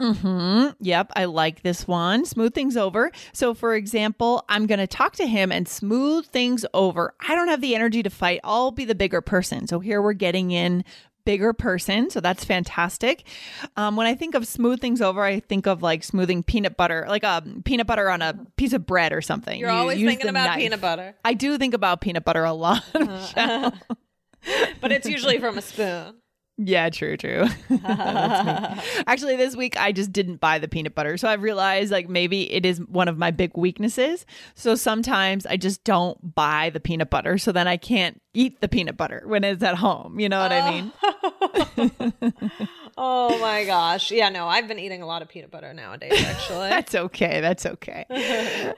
Hmm 0.00 0.68
Yep, 0.80 1.12
I 1.14 1.26
like 1.26 1.62
this 1.62 1.86
one. 1.86 2.24
Smooth 2.24 2.54
things 2.54 2.76
over. 2.76 3.10
So, 3.32 3.54
for 3.54 3.74
example, 3.74 4.44
I'm 4.48 4.66
going 4.66 4.78
to 4.78 4.86
talk 4.86 5.14
to 5.16 5.26
him 5.26 5.52
and 5.52 5.68
smooth 5.68 6.26
things 6.26 6.64
over. 6.74 7.14
I 7.28 7.34
don't 7.34 7.48
have 7.48 7.60
the 7.60 7.74
energy 7.74 8.02
to 8.02 8.10
fight. 8.10 8.40
I'll 8.44 8.70
be 8.70 8.84
the 8.84 8.94
bigger 8.94 9.20
person. 9.20 9.66
So, 9.66 9.80
here 9.80 10.00
we're 10.00 10.12
getting 10.14 10.50
in 10.50 10.84
bigger 11.26 11.52
person. 11.52 12.08
So, 12.10 12.20
that's 12.20 12.44
fantastic. 12.44 13.24
Um, 13.76 13.94
when 13.96 14.06
I 14.06 14.14
think 14.14 14.34
of 14.34 14.46
smooth 14.46 14.80
things 14.80 15.02
over, 15.02 15.22
I 15.22 15.40
think 15.40 15.66
of 15.66 15.82
like 15.82 16.02
smoothing 16.02 16.42
peanut 16.42 16.76
butter, 16.78 17.04
like 17.08 17.22
a 17.24 17.42
peanut 17.64 17.86
butter 17.86 18.08
on 18.08 18.22
a 18.22 18.34
piece 18.56 18.72
of 18.72 18.86
bread 18.86 19.12
or 19.12 19.20
something. 19.20 19.60
You're 19.60 19.70
You 19.70 19.76
always 19.76 19.98
thinking 19.98 20.28
about 20.30 20.46
knife. 20.46 20.58
peanut 20.60 20.80
butter, 20.80 21.14
I 21.24 21.34
do 21.34 21.58
think 21.58 21.74
about 21.74 22.00
peanut 22.00 22.24
butter 22.24 22.44
a 22.44 22.52
lot. 22.54 22.82
Michelle. 22.98 23.74
but 24.80 24.90
it's 24.92 25.06
usually 25.08 25.38
from 25.38 25.58
a 25.58 25.62
spoon. 25.62 26.14
Yeah, 26.62 26.90
true, 26.90 27.16
true. 27.16 27.46
Actually, 29.06 29.36
this 29.36 29.56
week 29.56 29.80
I 29.80 29.92
just 29.92 30.12
didn't 30.12 30.36
buy 30.36 30.58
the 30.58 30.68
peanut 30.68 30.94
butter. 30.94 31.16
So 31.16 31.26
I've 31.28 31.42
realized 31.42 31.90
like 31.90 32.08
maybe 32.08 32.52
it 32.52 32.66
is 32.66 32.80
one 32.80 33.08
of 33.08 33.16
my 33.16 33.30
big 33.30 33.56
weaknesses. 33.56 34.26
So 34.54 34.74
sometimes 34.74 35.46
I 35.46 35.56
just 35.56 35.84
don't 35.84 36.34
buy 36.34 36.68
the 36.70 36.80
peanut 36.80 37.08
butter. 37.08 37.38
So 37.38 37.50
then 37.50 37.66
I 37.66 37.78
can't 37.78 38.20
eat 38.34 38.60
the 38.60 38.68
peanut 38.68 38.98
butter 38.98 39.22
when 39.24 39.42
it's 39.42 39.62
at 39.62 39.76
home. 39.76 40.20
You 40.20 40.28
know 40.28 40.40
what 40.40 40.52
I 40.52 40.70
mean? 40.70 40.92
oh 42.98 43.38
my 43.38 43.64
gosh. 43.64 44.10
Yeah, 44.10 44.28
no, 44.28 44.46
I've 44.46 44.68
been 44.68 44.78
eating 44.78 45.00
a 45.00 45.06
lot 45.06 45.22
of 45.22 45.28
peanut 45.28 45.50
butter 45.50 45.72
nowadays 45.72 46.22
actually. 46.26 46.68
That's 46.68 46.94
okay. 46.94 47.40
That's 47.40 47.64
okay. 47.64 48.04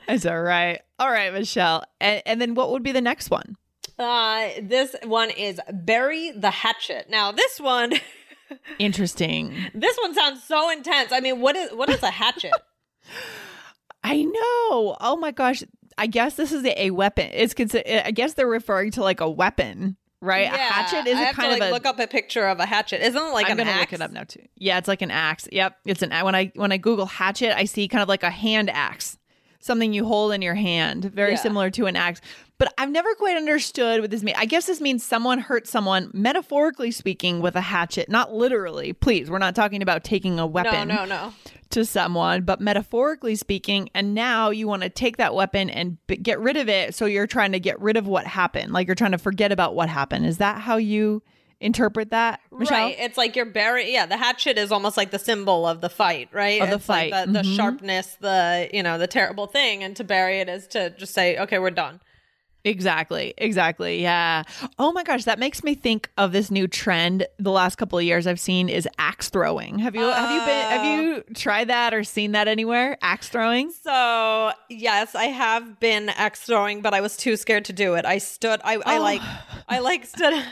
That's 0.07 0.25
all 0.25 0.41
right. 0.41 0.81
All 1.01 1.11
right, 1.11 1.33
Michelle. 1.33 1.83
And, 2.01 2.23
and 2.27 2.41
then 2.41 2.55
what 2.55 2.71
would 2.71 2.85
be 2.85 2.93
the 2.93 3.01
next 3.01 3.29
one? 3.29 3.57
Uh 4.03 4.51
this 4.63 4.95
one 5.05 5.31
is 5.31 5.61
bury 5.73 6.31
the 6.33 6.51
hatchet. 6.51 7.07
Now, 7.11 7.33
this 7.33 7.59
one 7.61 7.93
Interesting. 8.79 9.57
this 9.75 9.97
one 10.03 10.15
sounds 10.15 10.43
so 10.45 10.71
intense. 10.71 11.13
I 11.13 11.21
mean, 11.21 11.41
what 11.41 11.57
is 11.57 11.71
what 11.73 11.89
is 11.89 12.03
a 12.03 12.11
hatchet? 12.11 12.53
I 14.05 14.23
know. 14.23 14.97
Oh 15.01 15.17
my 15.21 15.31
gosh. 15.31 15.63
I 15.99 16.07
guess 16.07 16.35
this 16.35 16.53
is 16.53 16.65
a, 16.65 16.85
a 16.87 16.91
weapon. 16.91 17.29
It's 17.33 17.55
considered. 17.55 18.07
I 18.07 18.11
guess 18.11 18.35
they're 18.35 18.47
referring 18.47 18.91
to 18.93 19.03
like 19.03 19.21
a 19.21 19.31
weapon, 19.31 19.97
right? 20.21 20.47
a 20.47 20.57
hatchet 20.57 21.07
is 21.09 21.17
I 21.19 21.31
a 21.31 21.33
kind 21.33 21.53
to, 21.53 21.53
like, 21.53 21.63
of 21.63 21.69
a 21.69 21.71
look 21.73 21.87
up 21.87 21.99
a 22.01 22.07
picture 22.07 22.47
of 22.47 22.59
a 22.61 22.67
hatchet. 22.67 23.03
Isn't 23.05 23.23
it 23.23 23.33
like 23.33 23.47
I'm 23.47 23.53
an 23.53 23.59
gonna 23.59 23.71
axe? 23.71 23.93
look 23.93 24.01
it 24.01 24.03
up 24.03 24.11
now 24.11 24.25
too. 24.25 24.43
Yeah, 24.57 24.79
it's 24.79 24.89
like 24.89 25.03
an 25.03 25.11
axe. 25.11 25.49
Yep, 25.53 25.77
it's 25.85 26.03
an 26.03 26.11
when 26.25 26.35
I 26.35 26.51
when 26.57 26.73
I 26.73 26.79
Google 26.79 27.07
hatchet, 27.07 27.57
I 27.57 27.65
see 27.65 27.89
kind 27.89 28.03
of 28.03 28.09
like 28.09 28.23
a 28.23 28.31
hand 28.31 28.71
axe, 28.71 29.19
something 29.61 29.93
you 29.93 30.05
hold 30.07 30.33
in 30.33 30.41
your 30.43 30.55
hand, 30.55 31.05
very 31.05 31.33
Yeah. 31.33 31.37
similar 31.39 31.71
to 31.71 31.87
an 31.87 31.95
axe. 31.97 32.21
But 32.63 32.73
I've 32.79 32.91
never 32.91 33.13
quite 33.17 33.37
understood 33.37 34.03
what 34.03 34.13
this 34.13 34.23
means. 34.23 34.39
I 34.39 34.45
guess 34.45 34.67
this 34.67 34.81
means 34.81 35.03
someone 35.05 35.41
hurt 35.41 35.67
someone, 35.67 36.13
metaphorically 36.15 36.93
speaking, 36.93 37.41
with 37.41 37.57
a 37.57 37.61
hatchet, 37.61 38.09
not 38.09 38.33
literally. 38.33 38.93
Please, 38.93 39.29
we're 39.29 39.39
not 39.39 39.57
talking 39.57 39.83
about 39.83 40.05
taking 40.05 40.39
a 40.39 40.47
weapon 40.47 40.87
No, 40.87 40.99
no, 40.99 41.05
no. 41.07 41.35
to 41.71 41.85
someone, 41.85 42.43
but 42.43 42.61
metaphorically 42.61 43.35
speaking. 43.35 43.91
And 43.97 44.15
now 44.15 44.51
you 44.51 44.69
want 44.69 44.83
to 44.85 44.89
take 44.91 45.17
that 45.17 45.35
weapon 45.35 45.71
and 45.71 45.99
b- 46.07 46.15
get 46.15 46.39
rid 46.39 46.57
of 46.57 46.69
it. 46.69 46.95
So 46.95 47.07
you're 47.07 47.27
trying 47.27 47.51
to 47.51 47.59
get 47.59 47.81
rid 47.81 47.97
of 47.97 48.07
what 48.07 48.29
happened. 48.29 48.73
Like 48.73 48.87
you're 48.87 48.95
trying 48.95 49.11
to 49.11 49.19
forget 49.19 49.51
about 49.51 49.75
what 49.75 49.89
happened. 49.89 50.25
Is 50.27 50.39
that 50.39 50.61
how 50.61 50.77
you 50.77 51.21
interpret 51.61 52.11
that, 52.11 52.39
Michelle? 52.57 52.79
Right. 52.79 52.97
It's 52.97 53.19
like 53.19 53.35
you're 53.35 53.45
burying. 53.45 53.93
Yeah, 53.93 54.07
the 54.07 54.17
hatchet 54.19 54.57
is 54.57 54.71
almost 54.71 54.97
like 54.97 55.11
the 55.11 55.19
symbol 55.19 55.67
of 55.67 55.81
the 55.81 55.89
fight, 55.91 56.29
right? 56.33 56.63
Of 56.63 56.71
the 56.71 56.77
It's 56.77 56.89
like 56.89 57.11
fight. 57.11 57.27
the, 57.27 57.33
the 57.33 57.43
Mhm. 57.43 57.57
sharpness, 57.57 58.17
the 58.21 58.71
you 58.73 58.85
know, 58.85 58.99
the 58.99 59.09
terrible 59.09 59.49
thing, 59.49 59.83
and 59.83 59.97
to 59.97 60.05
bury 60.05 60.39
it 60.39 60.49
is 60.49 60.69
to 60.69 60.91
just 60.91 61.13
say, 61.13 61.37
okay, 61.39 61.59
we're 61.59 61.71
done. 61.71 61.99
Exactly. 62.65 63.35
Exactly. 63.39 64.03
Yeah. 64.03 64.45
Oh 64.79 64.93
my 64.93 65.03
gosh, 65.03 65.25
that 65.25 65.39
makes 65.39 65.65
me 65.65 65.75
think 65.75 66.11
of 66.17 66.33
this 66.33 66.51
new 66.51 66.69
trend 66.69 67.27
the 67.39 67.51
last 67.51 67.77
couple 67.77 67.99
of 67.99 68.05
years 68.05 68.27
I've 68.27 68.39
seen 68.41 68.69
is 68.69 68.89
axe 68.99 69.31
throwing. 69.31 69.79
Have 69.81 69.95
you 69.97 70.03
have 70.03 70.31
you 70.31 70.41
been 70.41 70.71
have 70.71 70.81
oh. 70.83 71.01
you 71.01 71.35
tried 71.35 71.69
that 71.69 71.93
or 71.93 72.05
seen 72.05 72.33
that 72.33 72.47
anywhere? 72.47 72.99
Axe 73.03 73.29
throwing? 73.29 73.71
So 73.73 74.53
yes, 74.69 75.15
I 75.15 75.25
have 75.25 75.81
been 75.81 76.09
axe 76.11 76.41
throwing, 76.41 76.83
but 76.83 76.95
I 76.95 77.01
was 77.01 77.17
too 77.17 77.37
scared 77.37 77.65
to 77.67 77.73
do 77.73 77.95
it. 77.95 78.05
I 78.05 78.19
stood. 78.19 78.61
I, 78.65 78.77
I 78.87 78.99
Oh. 78.99 79.03
like. 79.03 79.23
I 79.69 79.79
like 79.81 80.05
stood. 80.05 80.33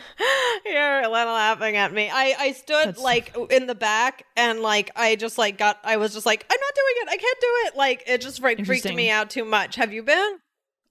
You're 0.67 1.09
laughing 1.09 1.77
at 1.77 1.93
me. 1.93 2.11
I 2.13 2.35
I 2.39 2.53
stood 2.53 2.89
That's- 2.89 2.99
like 3.03 3.37
in 3.51 3.67
the 3.67 3.75
back 3.75 4.25
and 4.37 4.61
like 4.61 4.91
I 4.97 5.17
just 5.17 5.39
like 5.39 5.59
got. 5.59 5.79
I 5.85 5.97
was 5.97 6.13
just 6.13 6.27
like 6.27 6.45
I'm 6.51 6.59
not 6.61 6.75
doing 6.75 6.95
it. 7.03 7.09
I 7.11 7.17
can't 7.17 7.41
do 7.41 7.47
it. 7.67 7.77
Like 7.77 8.05
it 8.07 8.21
just 8.21 8.43
like, 8.43 8.65
freaked 8.67 8.93
me 8.93 9.11
out 9.11 9.31
too 9.31 9.45
much. 9.45 9.77
Have 9.77 9.93
you 9.93 10.03
been? 10.03 10.39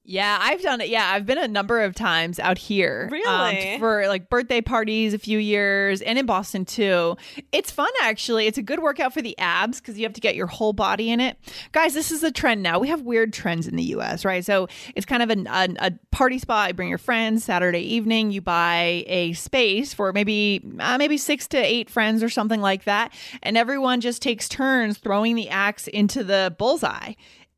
Yeah, 0.06 0.40
I've 0.42 0.62
done 0.64 0.82
it. 0.82 0.90
Yeah, 0.90 1.08
I've 1.14 1.28
been 1.28 1.38
a 1.38 1.48
number 1.48 1.82
of 1.82 1.94
times 1.94 2.40
out 2.40 2.58
here. 2.58 3.04
um, 3.06 3.12
Really? 3.12 3.78
for 3.78 4.08
like 4.08 4.28
birthday 4.28 4.60
parties 4.60 5.14
a 5.14 5.20
few 5.20 5.38
years 5.38 6.02
and 6.02 6.18
in 6.18 6.26
Boston 6.26 6.66
too. 6.66 7.16
It's 7.52 7.70
fun 7.70 7.90
actually. 8.02 8.48
It's 8.48 8.58
a 8.58 8.64
good 8.64 8.80
workout 8.80 9.14
for 9.14 9.22
the 9.22 9.38
abs 9.38 9.80
because 9.80 10.00
you 10.00 10.06
have 10.06 10.14
to 10.14 10.22
get 10.22 10.36
your 10.36 10.48
whole 10.48 10.74
body 10.74 11.12
in 11.12 11.20
it. 11.20 11.38
Guys, 11.74 11.94
this 11.94 12.12
is 12.12 12.24
a 12.24 12.32
trend 12.32 12.64
now. 12.64 12.80
We 12.80 12.88
have 12.88 13.02
weird 13.04 13.34
trends 13.34 13.68
in 13.68 13.76
the 13.76 13.84
US, 13.96 14.26
right? 14.26 14.44
So 14.44 14.68
it's 14.96 15.06
kind 15.06 15.22
of 15.22 15.30
a, 15.30 15.44
a, 15.48 15.88
a 15.90 15.92
party 16.12 16.40
spot. 16.40 16.70
You 16.70 16.74
bring 16.74 16.90
your 16.90 16.98
friends 16.98 17.44
Saturday 17.44 17.82
evening, 17.82 18.32
you 18.32 18.42
buy 18.42 19.04
a 19.06 19.34
space 19.34 19.94
for 19.94 20.12
maybe 20.12 20.64
uh, 20.80 20.98
maybe 20.98 21.18
6 21.18 21.48
to 21.50 21.58
8 21.58 21.88
friends 21.88 22.24
or 22.24 22.30
something 22.30 22.62
like 22.62 22.86
that, 22.86 23.14
and 23.44 23.56
everyone 23.58 24.02
just 24.02 24.24
takes 24.24 24.50
turns 24.50 24.98
throwing 24.98 25.36
the 25.36 25.50
axe 25.50 25.88
into 25.88 26.24
the 26.24 26.56
bullseye 26.58 27.14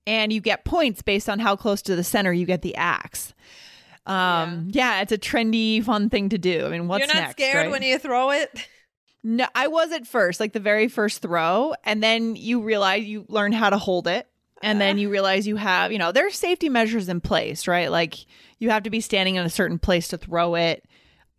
and 0.08 0.34
you 0.34 0.42
get 0.42 0.66
points 0.66 1.02
based 1.02 1.30
on 1.30 1.40
how 1.40 1.56
close 1.56 1.82
to 1.84 1.96
the 1.96 2.04
center 2.04 2.34
you 2.34 2.46
get 2.46 2.62
the 2.62 2.76
axe. 2.76 3.34
Um, 4.06 4.70
yeah, 4.72 5.02
it's 5.02 5.12
a 5.12 5.18
trendy, 5.18 5.84
fun 5.84 6.10
thing 6.10 6.30
to 6.30 6.38
do. 6.38 6.66
I 6.66 6.70
mean, 6.70 6.88
what's 6.88 7.06
You're 7.06 7.14
not 7.14 7.22
next? 7.22 7.32
scared 7.34 7.56
right? 7.56 7.72
when 7.72 7.84
you 7.84 8.00
throw 8.00 8.32
it. 8.32 8.68
No, 9.24 9.46
I 9.54 9.68
was 9.68 9.92
at 9.92 10.08
first, 10.08 10.40
like 10.40 10.54
the 10.54 10.60
very 10.60 10.88
first 10.88 11.22
throw, 11.22 11.76
and 11.84 12.02
then 12.02 12.36
you 12.36 12.64
realize 12.64 13.04
you 13.04 13.26
learn 13.28 13.52
how 13.52 13.70
to 13.70 13.78
hold 13.78 14.08
it, 14.08 14.28
and 14.64 14.82
then 14.82 14.98
you 14.98 15.10
realize 15.10 15.46
you 15.46 15.58
have, 15.58 15.92
you 15.92 16.00
know, 16.00 16.12
there's 16.12 16.36
safety 16.36 16.70
measures 16.70 17.08
in 17.08 17.22
place, 17.22 17.68
right? 17.68 17.92
Like 17.92 18.26
you 18.58 18.72
have 18.72 18.84
to 18.84 18.90
be 18.90 19.02
standing 19.02 19.36
in 19.36 19.46
a 19.46 19.50
certain 19.50 19.78
place 19.78 20.08
to 20.10 20.18
throw 20.18 20.56
it. 20.56 20.84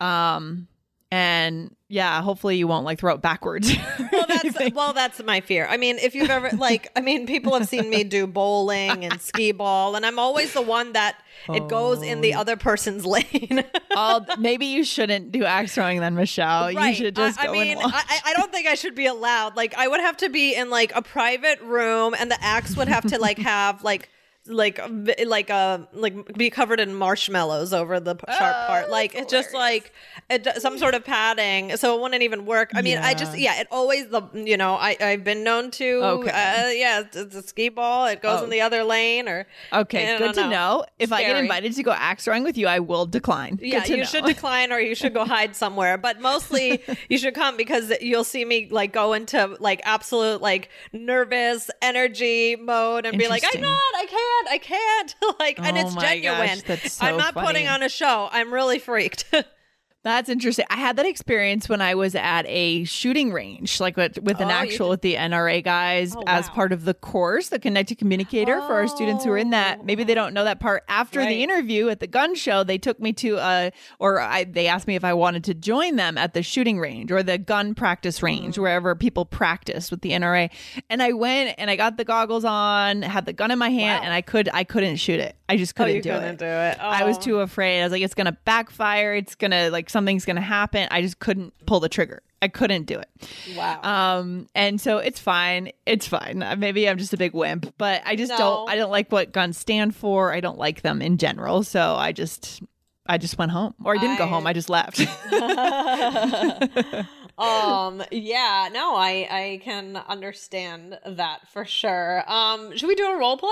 Um, 0.00 0.68
and 1.12 1.76
yeah, 1.88 2.22
hopefully 2.22 2.56
you 2.56 2.66
won't 2.66 2.86
like 2.86 2.98
throw 2.98 3.14
it 3.14 3.20
backwards. 3.20 3.70
Well, 4.12 4.26
that's 4.28 4.74
well, 4.74 4.92
that's 4.92 5.22
my 5.22 5.40
fear. 5.40 5.66
I 5.68 5.76
mean, 5.78 5.98
if 5.98 6.14
you've 6.14 6.28
ever 6.30 6.50
like, 6.56 6.90
I 6.94 7.00
mean, 7.00 7.26
people 7.26 7.54
have 7.58 7.66
seen 7.68 7.88
me 7.90 8.04
do 8.04 8.26
bowling 8.26 9.04
and 9.04 9.20
skee 9.20 9.52
ball, 9.52 9.94
and 9.96 10.04
I'm 10.06 10.18
always 10.18 10.52
the 10.52 10.60
one 10.62 10.92
that 10.92 11.16
it 11.52 11.68
goes 11.68 12.02
in 12.02 12.18
Oh. 12.18 12.20
the 12.20 12.34
other 12.34 12.56
person's 12.56 13.04
lane. 13.06 13.64
oh, 13.92 14.24
maybe 14.38 14.66
you 14.66 14.84
shouldn't 14.84 15.32
do 15.32 15.44
axe 15.44 15.74
throwing 15.74 16.00
then, 16.00 16.14
Michelle. 16.14 16.70
You 16.70 16.94
should 16.94 17.16
just 17.16 17.40
I, 17.40 17.48
I 17.48 17.52
mean. 17.52 17.78
I, 17.78 18.20
I 18.26 18.32
don't 18.34 18.52
think 18.52 18.66
I 18.68 18.74
should 18.74 18.94
be 18.94 19.06
allowed. 19.06 19.56
Like, 19.56 19.74
I 19.76 19.88
would 19.88 20.00
have 20.00 20.16
to 20.18 20.28
be 20.28 20.54
in 20.54 20.68
like 20.70 20.92
a 20.94 21.02
private 21.02 21.60
room, 21.62 22.14
and 22.18 22.30
the 22.30 22.42
axe 22.42 22.76
would 22.76 22.88
have 22.88 23.04
to 23.08 23.18
like 23.18 23.38
have 23.38 23.82
like 23.82 24.08
like 24.46 24.80
like 25.24 25.50
a 25.50 25.86
like 25.92 26.34
be 26.36 26.50
covered 26.50 26.80
in 26.80 26.94
marshmallows 26.94 27.72
over 27.72 28.00
the 28.00 28.16
sharp 28.38 28.56
Oh, 28.58 28.66
part. 28.66 28.90
Like 28.90 29.14
it's 29.14 29.30
just 29.30 29.54
like 29.54 29.92
it, 30.28 30.48
some 30.60 30.78
sort 30.78 30.94
of 30.94 31.04
padding, 31.04 31.76
so 31.76 31.96
it 31.96 32.02
wouldn't 32.02 32.22
even 32.22 32.44
work. 32.44 32.72
I 32.74 32.82
mean, 32.82 32.98
I 32.98 33.14
just 33.14 33.38
yeah, 33.38 33.60
it 33.60 33.68
always 33.70 34.08
the 34.08 34.22
you 34.34 34.56
know 34.56 34.74
I 34.74 34.96
I've 35.00 35.22
been 35.22 35.44
known 35.44 35.70
to 35.72 36.00
Okay. 36.02 36.30
uh, 36.30 36.68
yeah 36.70 37.02
it's, 37.12 37.34
a 37.36 37.42
skee 37.42 37.68
ball. 37.68 38.06
It 38.06 38.20
goes 38.20 38.40
Oh. 38.40 38.44
in 38.44 38.50
the 38.50 38.60
other 38.62 38.82
lane 38.82 39.28
or 39.28 39.46
Okay, 39.72 40.18
good 40.18 40.34
don't 40.34 40.44
to 40.46 40.50
know. 40.50 40.84
If 40.98 41.12
I 41.12 41.22
get 41.22 41.36
invited 41.36 41.74
to 41.74 41.82
go 41.84 41.92
axe 41.92 42.24
throwing 42.24 42.42
with 42.42 42.58
you, 42.58 42.66
I 42.66 42.80
will 42.80 43.06
decline. 43.06 43.60
Yeah, 43.62 43.84
you 43.84 43.98
know. 43.98 44.04
should 44.04 44.24
decline 44.34 44.72
or 44.72 44.80
you 44.80 44.94
should 44.96 45.14
go 45.14 45.24
hide 45.24 45.54
somewhere. 45.54 45.98
But 45.98 46.20
mostly 46.20 46.82
you 47.08 47.16
should 47.18 47.34
come 47.34 47.56
because 47.56 47.92
you'll 48.00 48.24
see 48.24 48.44
me 48.44 48.68
like 48.70 48.92
go 48.92 49.12
into 49.12 49.56
like 49.60 49.80
absolute 49.84 50.40
like 50.42 50.68
nervous 50.92 51.70
energy 51.80 52.56
mode 52.56 53.06
and 53.06 53.18
be 53.18 53.28
like, 53.28 53.44
I'm 53.44 53.60
not, 53.60 53.70
I 53.96 54.06
can't, 54.08 54.31
I 54.50 54.58
can't. 54.60 55.14
like 55.38 55.58
and 55.58 55.76
Oh 55.76 55.80
it's 55.80 55.94
genuine. 55.94 56.60
gosh, 56.66 56.82
so 56.90 57.06
I'm 57.06 57.16
not 57.16 57.34
funny. 57.34 57.46
putting 57.46 57.68
on 57.68 57.82
a 57.82 57.88
show. 57.88 58.28
I'm 58.30 58.52
really 58.52 58.78
freaked. 58.78 59.24
That's 60.04 60.28
interesting. 60.28 60.64
I 60.68 60.76
had 60.78 60.96
that 60.96 61.06
experience 61.06 61.68
when 61.68 61.80
I 61.80 61.94
was 61.94 62.16
at 62.16 62.44
a 62.48 62.82
shooting 62.84 63.32
range, 63.32 63.80
like 63.80 63.96
with, 63.96 64.18
with 64.20 64.40
an 64.40 64.48
Oh, 64.48 64.50
actual 64.50 64.88
with 64.88 65.00
the 65.02 65.14
NRA 65.14 65.62
guys 65.62 66.16
Oh, 66.16 66.24
as 66.26 66.48
wow. 66.48 66.54
part 66.54 66.72
of 66.72 66.84
the 66.84 66.94
course, 66.94 67.50
the 67.50 67.60
Connected 67.60 67.98
Communicator 67.98 68.60
for 68.62 68.74
our 68.74 68.88
students 68.88 69.24
who 69.24 69.30
are 69.30 69.38
in 69.38 69.50
that. 69.50 69.84
Maybe 69.84 70.02
they 70.02 70.14
don't 70.14 70.34
know 70.34 70.42
that 70.42 70.58
part. 70.58 70.82
After 70.88 71.20
Right. 71.20 71.28
the 71.28 71.42
interview 71.44 71.88
at 71.88 72.00
the 72.00 72.08
gun 72.08 72.34
show, 72.34 72.64
they 72.64 72.78
took 72.78 72.98
me 72.98 73.12
to 73.12 73.36
a, 73.36 73.70
or 74.00 74.18
I, 74.20 74.42
they 74.42 74.66
asked 74.66 74.88
me 74.88 74.96
if 74.96 75.04
I 75.04 75.14
wanted 75.14 75.44
to 75.44 75.54
join 75.54 75.94
them 75.94 76.18
at 76.18 76.34
the 76.34 76.42
shooting 76.42 76.80
range 76.80 77.12
or 77.12 77.22
the 77.22 77.38
gun 77.38 77.74
practice 77.76 78.24
range, 78.24 78.56
Mm. 78.56 78.62
wherever 78.62 78.96
people 78.96 79.24
practice 79.24 79.92
with 79.92 80.00
the 80.00 80.10
NRA. 80.10 80.50
And 80.90 81.00
I 81.00 81.12
went 81.12 81.54
and 81.58 81.70
I 81.70 81.76
got 81.76 81.96
the 81.96 82.04
goggles 82.04 82.44
on, 82.44 83.02
had 83.02 83.24
the 83.24 83.32
gun 83.32 83.52
in 83.52 83.58
my 83.60 83.70
hand, 83.70 84.00
Wow. 84.00 84.04
and 84.06 84.12
I 84.12 84.20
could 84.22 84.48
I 84.52 84.64
couldn't 84.64 84.96
shoot 84.96 85.20
it. 85.20 85.36
I 85.48 85.56
just 85.58 85.74
oh, 85.78 85.84
couldn't 85.84 86.00
do 86.02 86.10
couldn't 86.10 86.24
it. 86.34 86.38
do 86.38 86.44
it. 86.46 86.78
I 86.80 87.04
was 87.04 87.18
Oh. 87.18 87.20
too 87.20 87.38
afraid. 87.40 87.82
I 87.82 87.84
was 87.84 87.92
like, 87.92 88.02
it's 88.02 88.14
gonna 88.14 88.36
backfire. 88.44 89.14
It's 89.14 89.36
gonna 89.36 89.70
like 89.70 89.90
something's 89.92 90.24
gonna 90.24 90.40
happen. 90.40 90.88
I 90.90 91.02
just 91.02 91.18
couldn't 91.20 91.52
pull 91.66 91.78
the 91.80 91.88
trigger. 91.88 92.22
I 92.40 92.48
couldn't 92.48 92.86
do 92.86 92.98
it. 92.98 93.08
Wow. 93.56 93.80
Um, 93.82 94.48
and 94.56 94.80
so 94.80 94.98
it's 94.98 95.20
fine. 95.20 95.70
It's 95.86 96.08
fine. 96.08 96.42
Uh, 96.42 96.56
Maybe 96.56 96.88
I'm 96.88 96.98
just 96.98 97.12
a 97.12 97.16
big 97.16 97.34
wimp, 97.34 97.72
but 97.78 98.02
I 98.04 98.16
just 98.16 98.30
No. 98.30 98.38
don't. 98.38 98.70
I 98.70 98.74
don't 98.74 98.90
like 98.90 99.12
what 99.12 99.30
guns 99.30 99.56
stand 99.58 99.94
for. 99.94 100.32
I 100.32 100.40
don't 100.40 100.58
like 100.58 100.82
them 100.82 101.00
in 101.00 101.18
general. 101.18 101.62
So 101.62 101.94
I 101.94 102.10
just, 102.10 102.60
I 103.06 103.18
just 103.18 103.38
went 103.38 103.52
home, 103.52 103.74
or 103.84 103.94
I 103.94 103.98
didn't 103.98 104.18
go 104.18 104.26
home. 104.26 104.44
I 104.48 104.52
just 104.54 104.68
left. 104.70 104.98
um 107.38 108.02
yeah 108.10 108.68
no 108.72 108.94
i 108.94 109.26
i 109.30 109.60
can 109.64 109.96
understand 109.96 110.98
that 111.06 111.40
for 111.50 111.64
sure 111.64 112.22
um 112.30 112.76
should 112.76 112.86
we 112.88 112.94
do 112.94 113.06
a 113.06 113.18
role 113.18 113.38
play 113.38 113.48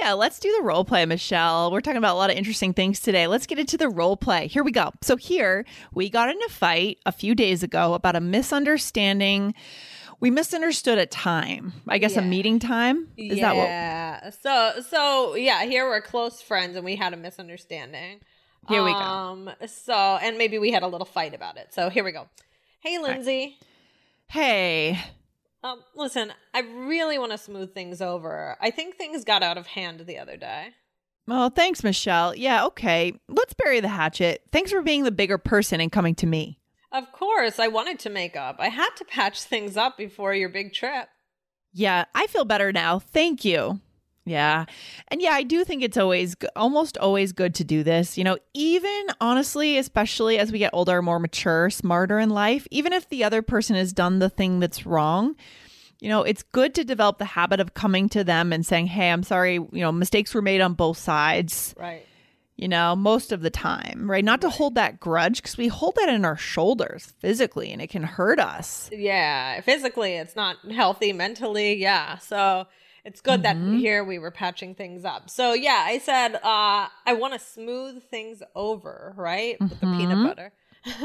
Yeah, 0.00 0.12
let's 0.12 0.38
do 0.38 0.52
the 0.58 0.62
role 0.62 0.84
play, 0.84 1.06
Michelle. 1.06 1.70
We're 1.72 1.80
talking 1.80 1.96
about 1.98 2.14
a 2.14 2.18
lot 2.18 2.30
of 2.30 2.36
interesting 2.36 2.72
things 2.74 3.00
today. 3.00 3.26
Let's 3.26 3.46
get 3.46 3.58
into 3.58 3.76
the 3.78 3.88
role 3.88 4.16
play. 4.16 4.46
Here 4.46 4.62
we 4.62 4.70
go. 4.72 4.92
So, 5.00 5.16
here 5.16 5.64
we 5.94 6.10
got 6.10 6.28
in 6.28 6.36
a 6.44 6.48
fight 6.48 6.98
a 7.06 7.12
few 7.12 7.34
days 7.34 7.62
ago 7.62 7.94
about 7.94 8.14
a 8.16 8.20
misunderstanding. 8.20 9.54
We 10.20 10.30
misunderstood 10.30 10.98
a 10.98 11.06
time, 11.06 11.72
I 11.88 11.98
guess 11.98 12.16
a 12.16 12.22
meeting 12.22 12.58
time. 12.58 13.08
Is 13.16 13.40
that 13.40 13.54
what? 13.56 13.64
yeah 13.64 14.30
so 14.30 14.80
so 14.88 15.34
yeah 15.34 15.64
here 15.66 15.86
we're 15.86 16.00
close 16.00 16.40
friends 16.40 16.74
and 16.74 16.84
we 16.86 16.96
had 16.96 17.12
a 17.12 17.18
misunderstanding 17.18 18.20
Here 18.66 18.82
we 18.82 18.92
go. 18.92 18.98
um 18.98 19.50
so 19.66 19.92
and 19.94 20.38
maybe 20.38 20.58
we 20.58 20.70
had 20.72 20.82
a 20.82 20.86
little 20.88 21.04
fight 21.04 21.34
about 21.34 21.58
it 21.58 21.74
so 21.74 21.90
here 21.90 22.02
we 22.02 22.12
go 22.12 22.28
hey 22.80 22.98
lindsay 22.98 23.58
Hey, 24.28 24.98
um 25.66 25.80
listen 25.94 26.32
i 26.54 26.60
really 26.60 27.18
want 27.18 27.32
to 27.32 27.38
smooth 27.38 27.72
things 27.74 28.00
over 28.00 28.56
i 28.60 28.70
think 28.70 28.96
things 28.96 29.24
got 29.24 29.42
out 29.42 29.58
of 29.58 29.66
hand 29.66 30.00
the 30.06 30.18
other 30.18 30.36
day 30.36 30.68
well, 31.28 31.50
thanks, 31.50 31.82
Michelle. 31.82 32.36
Yeah, 32.36 32.66
okay. 32.66 33.12
Let's 33.28 33.52
bury 33.52 33.80
the 33.80 33.88
hatchet. 33.88 34.42
Thanks 34.52 34.70
for 34.70 34.80
being 34.80 35.02
the 35.02 35.10
bigger 35.10 35.38
person 35.38 35.80
and 35.80 35.90
coming 35.90 36.14
to 36.16 36.26
me. 36.26 36.60
of 36.92 37.10
course 37.10 37.58
i 37.58 37.66
wanted 37.66 37.98
to 37.98 38.08
make 38.10 38.36
up 38.36 38.56
i 38.60 38.68
had 38.68 38.90
to 38.96 39.04
patch 39.04 39.42
things 39.42 39.76
up 39.76 39.98
before 39.98 40.34
your 40.34 40.48
big 40.48 40.72
trip 40.72 41.08
Yeah, 41.72 42.04
I 42.14 42.28
feel 42.28 42.44
better 42.44 42.72
now. 42.72 43.00
Thank 43.00 43.44
you. 43.44 43.80
Yeah. 44.26 44.64
And 45.08 45.22
yeah, 45.22 45.30
I 45.30 45.44
do 45.44 45.64
think 45.64 45.82
it's 45.84 45.96
always 45.96 46.34
almost 46.56 46.98
always 46.98 47.32
good 47.32 47.54
to 47.54 47.64
do 47.64 47.84
this. 47.84 48.18
You 48.18 48.24
know, 48.24 48.36
even 48.54 49.06
honestly, 49.20 49.78
especially 49.78 50.38
as 50.38 50.50
we 50.50 50.58
get 50.58 50.70
older, 50.74 51.00
more 51.00 51.20
mature, 51.20 51.70
smarter 51.70 52.18
in 52.18 52.30
life, 52.30 52.66
even 52.72 52.92
if 52.92 53.08
the 53.08 53.22
other 53.22 53.40
person 53.40 53.76
has 53.76 53.92
done 53.92 54.18
the 54.18 54.28
thing 54.28 54.58
that's 54.58 54.84
wrong, 54.84 55.36
you 56.00 56.08
know, 56.08 56.22
it's 56.24 56.42
good 56.42 56.74
to 56.74 56.84
develop 56.84 57.18
the 57.18 57.24
habit 57.24 57.60
of 57.60 57.72
coming 57.74 58.08
to 58.10 58.24
them 58.24 58.52
and 58.52 58.66
saying, 58.66 58.88
"Hey, 58.88 59.10
I'm 59.10 59.22
sorry, 59.22 59.54
you 59.54 59.68
know, 59.72 59.92
mistakes 59.92 60.34
were 60.34 60.42
made 60.42 60.60
on 60.60 60.74
both 60.74 60.98
sides." 60.98 61.72
right 61.78 62.04
You 62.56 62.66
know, 62.68 62.96
most 62.96 63.32
of 63.32 63.42
the 63.42 63.50
time, 63.50 64.10
right? 64.10 64.24
Not 64.24 64.40
to 64.40 64.50
hold 64.50 64.74
that 64.74 64.98
grudge 64.98 65.40
because 65.40 65.56
we 65.56 65.68
hold 65.68 65.94
that 65.96 66.08
in 66.08 66.24
our 66.24 66.36
shoulders 66.36 67.12
physically 67.20 67.70
and 67.72 67.80
it 67.80 67.90
can 67.90 68.02
hurt 68.02 68.40
us. 68.40 68.90
yeah 68.92 69.60
physically 69.60 70.14
it's 70.14 70.34
not 70.34 70.56
healthy 70.72 71.12
mentally 71.12 71.74
yeah 71.76 72.18
so 72.18 72.66
it's 73.06 73.20
good 73.20 73.42
mm-hmm. 73.42 73.72
that 73.72 73.78
here 73.78 74.02
we 74.02 74.18
were 74.18 74.32
patching 74.32 74.74
things 74.74 75.04
up. 75.04 75.30
So 75.30 75.52
yeah, 75.52 75.84
I 75.86 75.98
said 75.98 76.34
uh, 76.34 76.88
I 77.06 77.14
want 77.14 77.34
to 77.34 77.38
smooth 77.38 78.02
things 78.10 78.42
over, 78.54 79.14
right, 79.16 79.56
with 79.60 79.72
mm-hmm. 79.74 79.92
the 79.92 79.96
peanut 79.96 80.18
mm-hmm. 80.18 80.26
butter. 80.26 80.52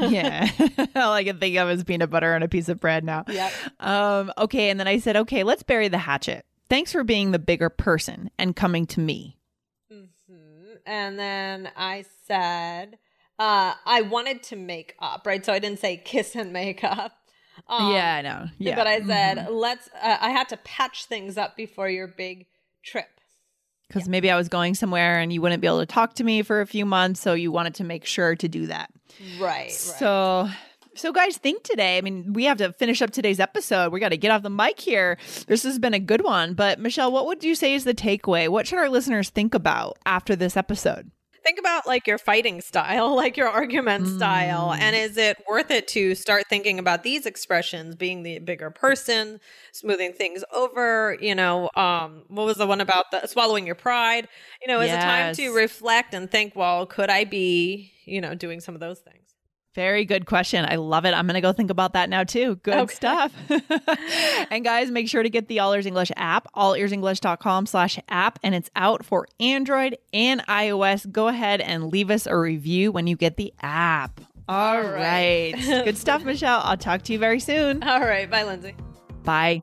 yeah. 0.12 0.48
All 0.96 1.12
I 1.12 1.24
can 1.24 1.38
think 1.38 1.56
of 1.56 1.70
is 1.70 1.84
peanut 1.84 2.10
butter 2.10 2.34
on 2.34 2.42
a 2.42 2.48
piece 2.48 2.68
of 2.68 2.80
bread 2.80 3.04
now. 3.04 3.24
Yeah. 3.28 3.50
Um, 3.80 4.32
okay. 4.36 4.70
And 4.70 4.78
then 4.78 4.88
I 4.88 4.98
said, 4.98 5.16
okay, 5.16 5.44
let's 5.44 5.62
bury 5.62 5.88
the 5.88 5.98
hatchet. 5.98 6.44
Thanks 6.68 6.92
for 6.92 7.04
being 7.04 7.30
the 7.30 7.38
bigger 7.38 7.68
person 7.68 8.30
and 8.38 8.54
coming 8.54 8.86
to 8.88 9.00
me. 9.00 9.38
Mm-hmm. 9.92 10.74
And 10.86 11.18
then 11.18 11.70
I 11.76 12.04
said, 12.26 12.98
uh, 13.38 13.74
I 13.84 14.02
wanted 14.02 14.42
to 14.44 14.56
make 14.56 14.94
up, 14.98 15.26
right? 15.26 15.44
So 15.44 15.52
I 15.52 15.58
didn't 15.58 15.80
say 15.80 15.96
kiss 15.96 16.34
and 16.34 16.52
make 16.52 16.82
up. 16.84 17.12
Um, 17.68 17.92
yeah, 17.92 18.16
I 18.16 18.22
know. 18.22 18.46
Yeah. 18.58 18.76
But 18.76 18.86
I 18.86 19.00
said, 19.00 19.38
mm-hmm. 19.38 19.54
let's, 19.54 19.88
uh, 20.00 20.18
I 20.20 20.30
had 20.30 20.48
to 20.50 20.56
patch 20.58 21.06
things 21.06 21.38
up 21.38 21.56
before 21.56 21.88
your 21.88 22.06
big 22.06 22.46
trip. 22.84 23.08
Because 23.88 24.06
yeah. 24.06 24.10
maybe 24.10 24.30
I 24.30 24.36
was 24.36 24.48
going 24.48 24.74
somewhere 24.74 25.18
and 25.18 25.32
you 25.32 25.40
wouldn't 25.40 25.60
be 25.60 25.66
able 25.66 25.80
to 25.80 25.86
talk 25.86 26.14
to 26.14 26.24
me 26.24 26.42
for 26.42 26.60
a 26.60 26.66
few 26.66 26.84
months. 26.84 27.20
So 27.20 27.34
you 27.34 27.52
wanted 27.52 27.74
to 27.76 27.84
make 27.84 28.04
sure 28.04 28.36
to 28.36 28.48
do 28.48 28.66
that. 28.66 28.90
Right. 29.38 29.70
So. 29.72 30.44
Right. 30.44 30.56
So, 30.94 31.10
guys, 31.10 31.38
think 31.38 31.62
today. 31.62 31.96
I 31.96 32.02
mean, 32.02 32.34
we 32.34 32.44
have 32.44 32.58
to 32.58 32.70
finish 32.74 33.00
up 33.00 33.10
today's 33.10 33.40
episode. 33.40 33.94
We 33.94 33.98
got 33.98 34.10
to 34.10 34.18
get 34.18 34.30
off 34.30 34.42
the 34.42 34.50
mic 34.50 34.78
here. 34.78 35.16
This 35.46 35.62
has 35.62 35.78
been 35.78 35.94
a 35.94 35.98
good 35.98 36.22
one. 36.22 36.52
But, 36.52 36.78
Michelle, 36.78 37.10
what 37.10 37.24
would 37.24 37.42
you 37.42 37.54
say 37.54 37.72
is 37.72 37.84
the 37.84 37.94
takeaway? 37.94 38.50
What 38.50 38.66
should 38.66 38.78
our 38.78 38.90
listeners 38.90 39.30
think 39.30 39.54
about 39.54 39.96
after 40.04 40.36
this 40.36 40.54
episode? 40.54 41.10
Think 41.42 41.58
about 41.58 41.86
like 41.86 42.06
your 42.06 42.18
fighting 42.18 42.60
style, 42.60 43.14
like 43.16 43.36
your 43.36 43.48
argument 43.48 44.06
mm. 44.06 44.16
style. 44.16 44.72
And 44.72 44.94
is 44.96 45.16
it 45.16 45.42
worth 45.48 45.70
it 45.70 45.88
to 45.88 46.14
start 46.14 46.44
thinking 46.48 46.78
about 46.78 47.02
these 47.02 47.26
expressions, 47.26 47.94
being 47.94 48.22
the 48.22 48.38
bigger 48.38 48.70
person, 48.70 49.40
smoothing 49.72 50.12
things 50.12 50.44
over? 50.52 51.16
You 51.20 51.34
know, 51.34 51.70
um, 51.74 52.22
what 52.28 52.46
was 52.46 52.56
the 52.56 52.66
one 52.66 52.80
about 52.80 53.10
the 53.10 53.26
swallowing 53.26 53.66
your 53.66 53.74
pride? 53.74 54.28
You 54.60 54.68
know, 54.68 54.80
is 54.80 54.88
yes. 54.88 55.02
it 55.02 55.06
time 55.06 55.34
to 55.34 55.54
reflect 55.54 56.14
and 56.14 56.30
think, 56.30 56.54
well, 56.56 56.86
could 56.86 57.10
I 57.10 57.24
be, 57.24 57.92
you 58.04 58.20
know, 58.20 58.34
doing 58.34 58.60
some 58.60 58.74
of 58.74 58.80
those 58.80 59.00
things? 59.00 59.21
Very 59.74 60.04
good 60.04 60.26
question. 60.26 60.66
I 60.68 60.76
love 60.76 61.06
it. 61.06 61.14
I'm 61.14 61.26
going 61.26 61.34
to 61.34 61.40
go 61.40 61.52
think 61.52 61.70
about 61.70 61.94
that 61.94 62.10
now 62.10 62.24
too. 62.24 62.56
Good 62.56 62.74
okay. 62.74 62.94
stuff. 62.94 63.32
and 64.50 64.62
guys, 64.62 64.90
make 64.90 65.08
sure 65.08 65.22
to 65.22 65.30
get 65.30 65.48
the 65.48 65.60
All 65.60 65.72
Ears 65.72 65.86
English 65.86 66.12
app, 66.16 66.46
allearsenglish.com 66.54 67.66
slash 67.66 67.98
app, 68.08 68.38
and 68.42 68.54
it's 68.54 68.70
out 68.76 69.04
for 69.04 69.26
Android 69.40 69.96
and 70.12 70.46
iOS. 70.46 71.10
Go 71.10 71.28
ahead 71.28 71.62
and 71.62 71.90
leave 71.90 72.10
us 72.10 72.26
a 72.26 72.36
review 72.36 72.92
when 72.92 73.06
you 73.06 73.16
get 73.16 73.36
the 73.36 73.52
app. 73.62 74.20
All, 74.48 74.76
All 74.76 74.82
right. 74.82 75.54
right. 75.54 75.84
Good 75.84 75.96
stuff, 75.96 76.24
Michelle. 76.26 76.60
I'll 76.62 76.76
talk 76.76 77.02
to 77.02 77.12
you 77.12 77.18
very 77.18 77.40
soon. 77.40 77.82
All 77.82 78.00
right. 78.00 78.30
Bye, 78.30 78.44
Lindsay. 78.44 78.74
Bye. 79.24 79.62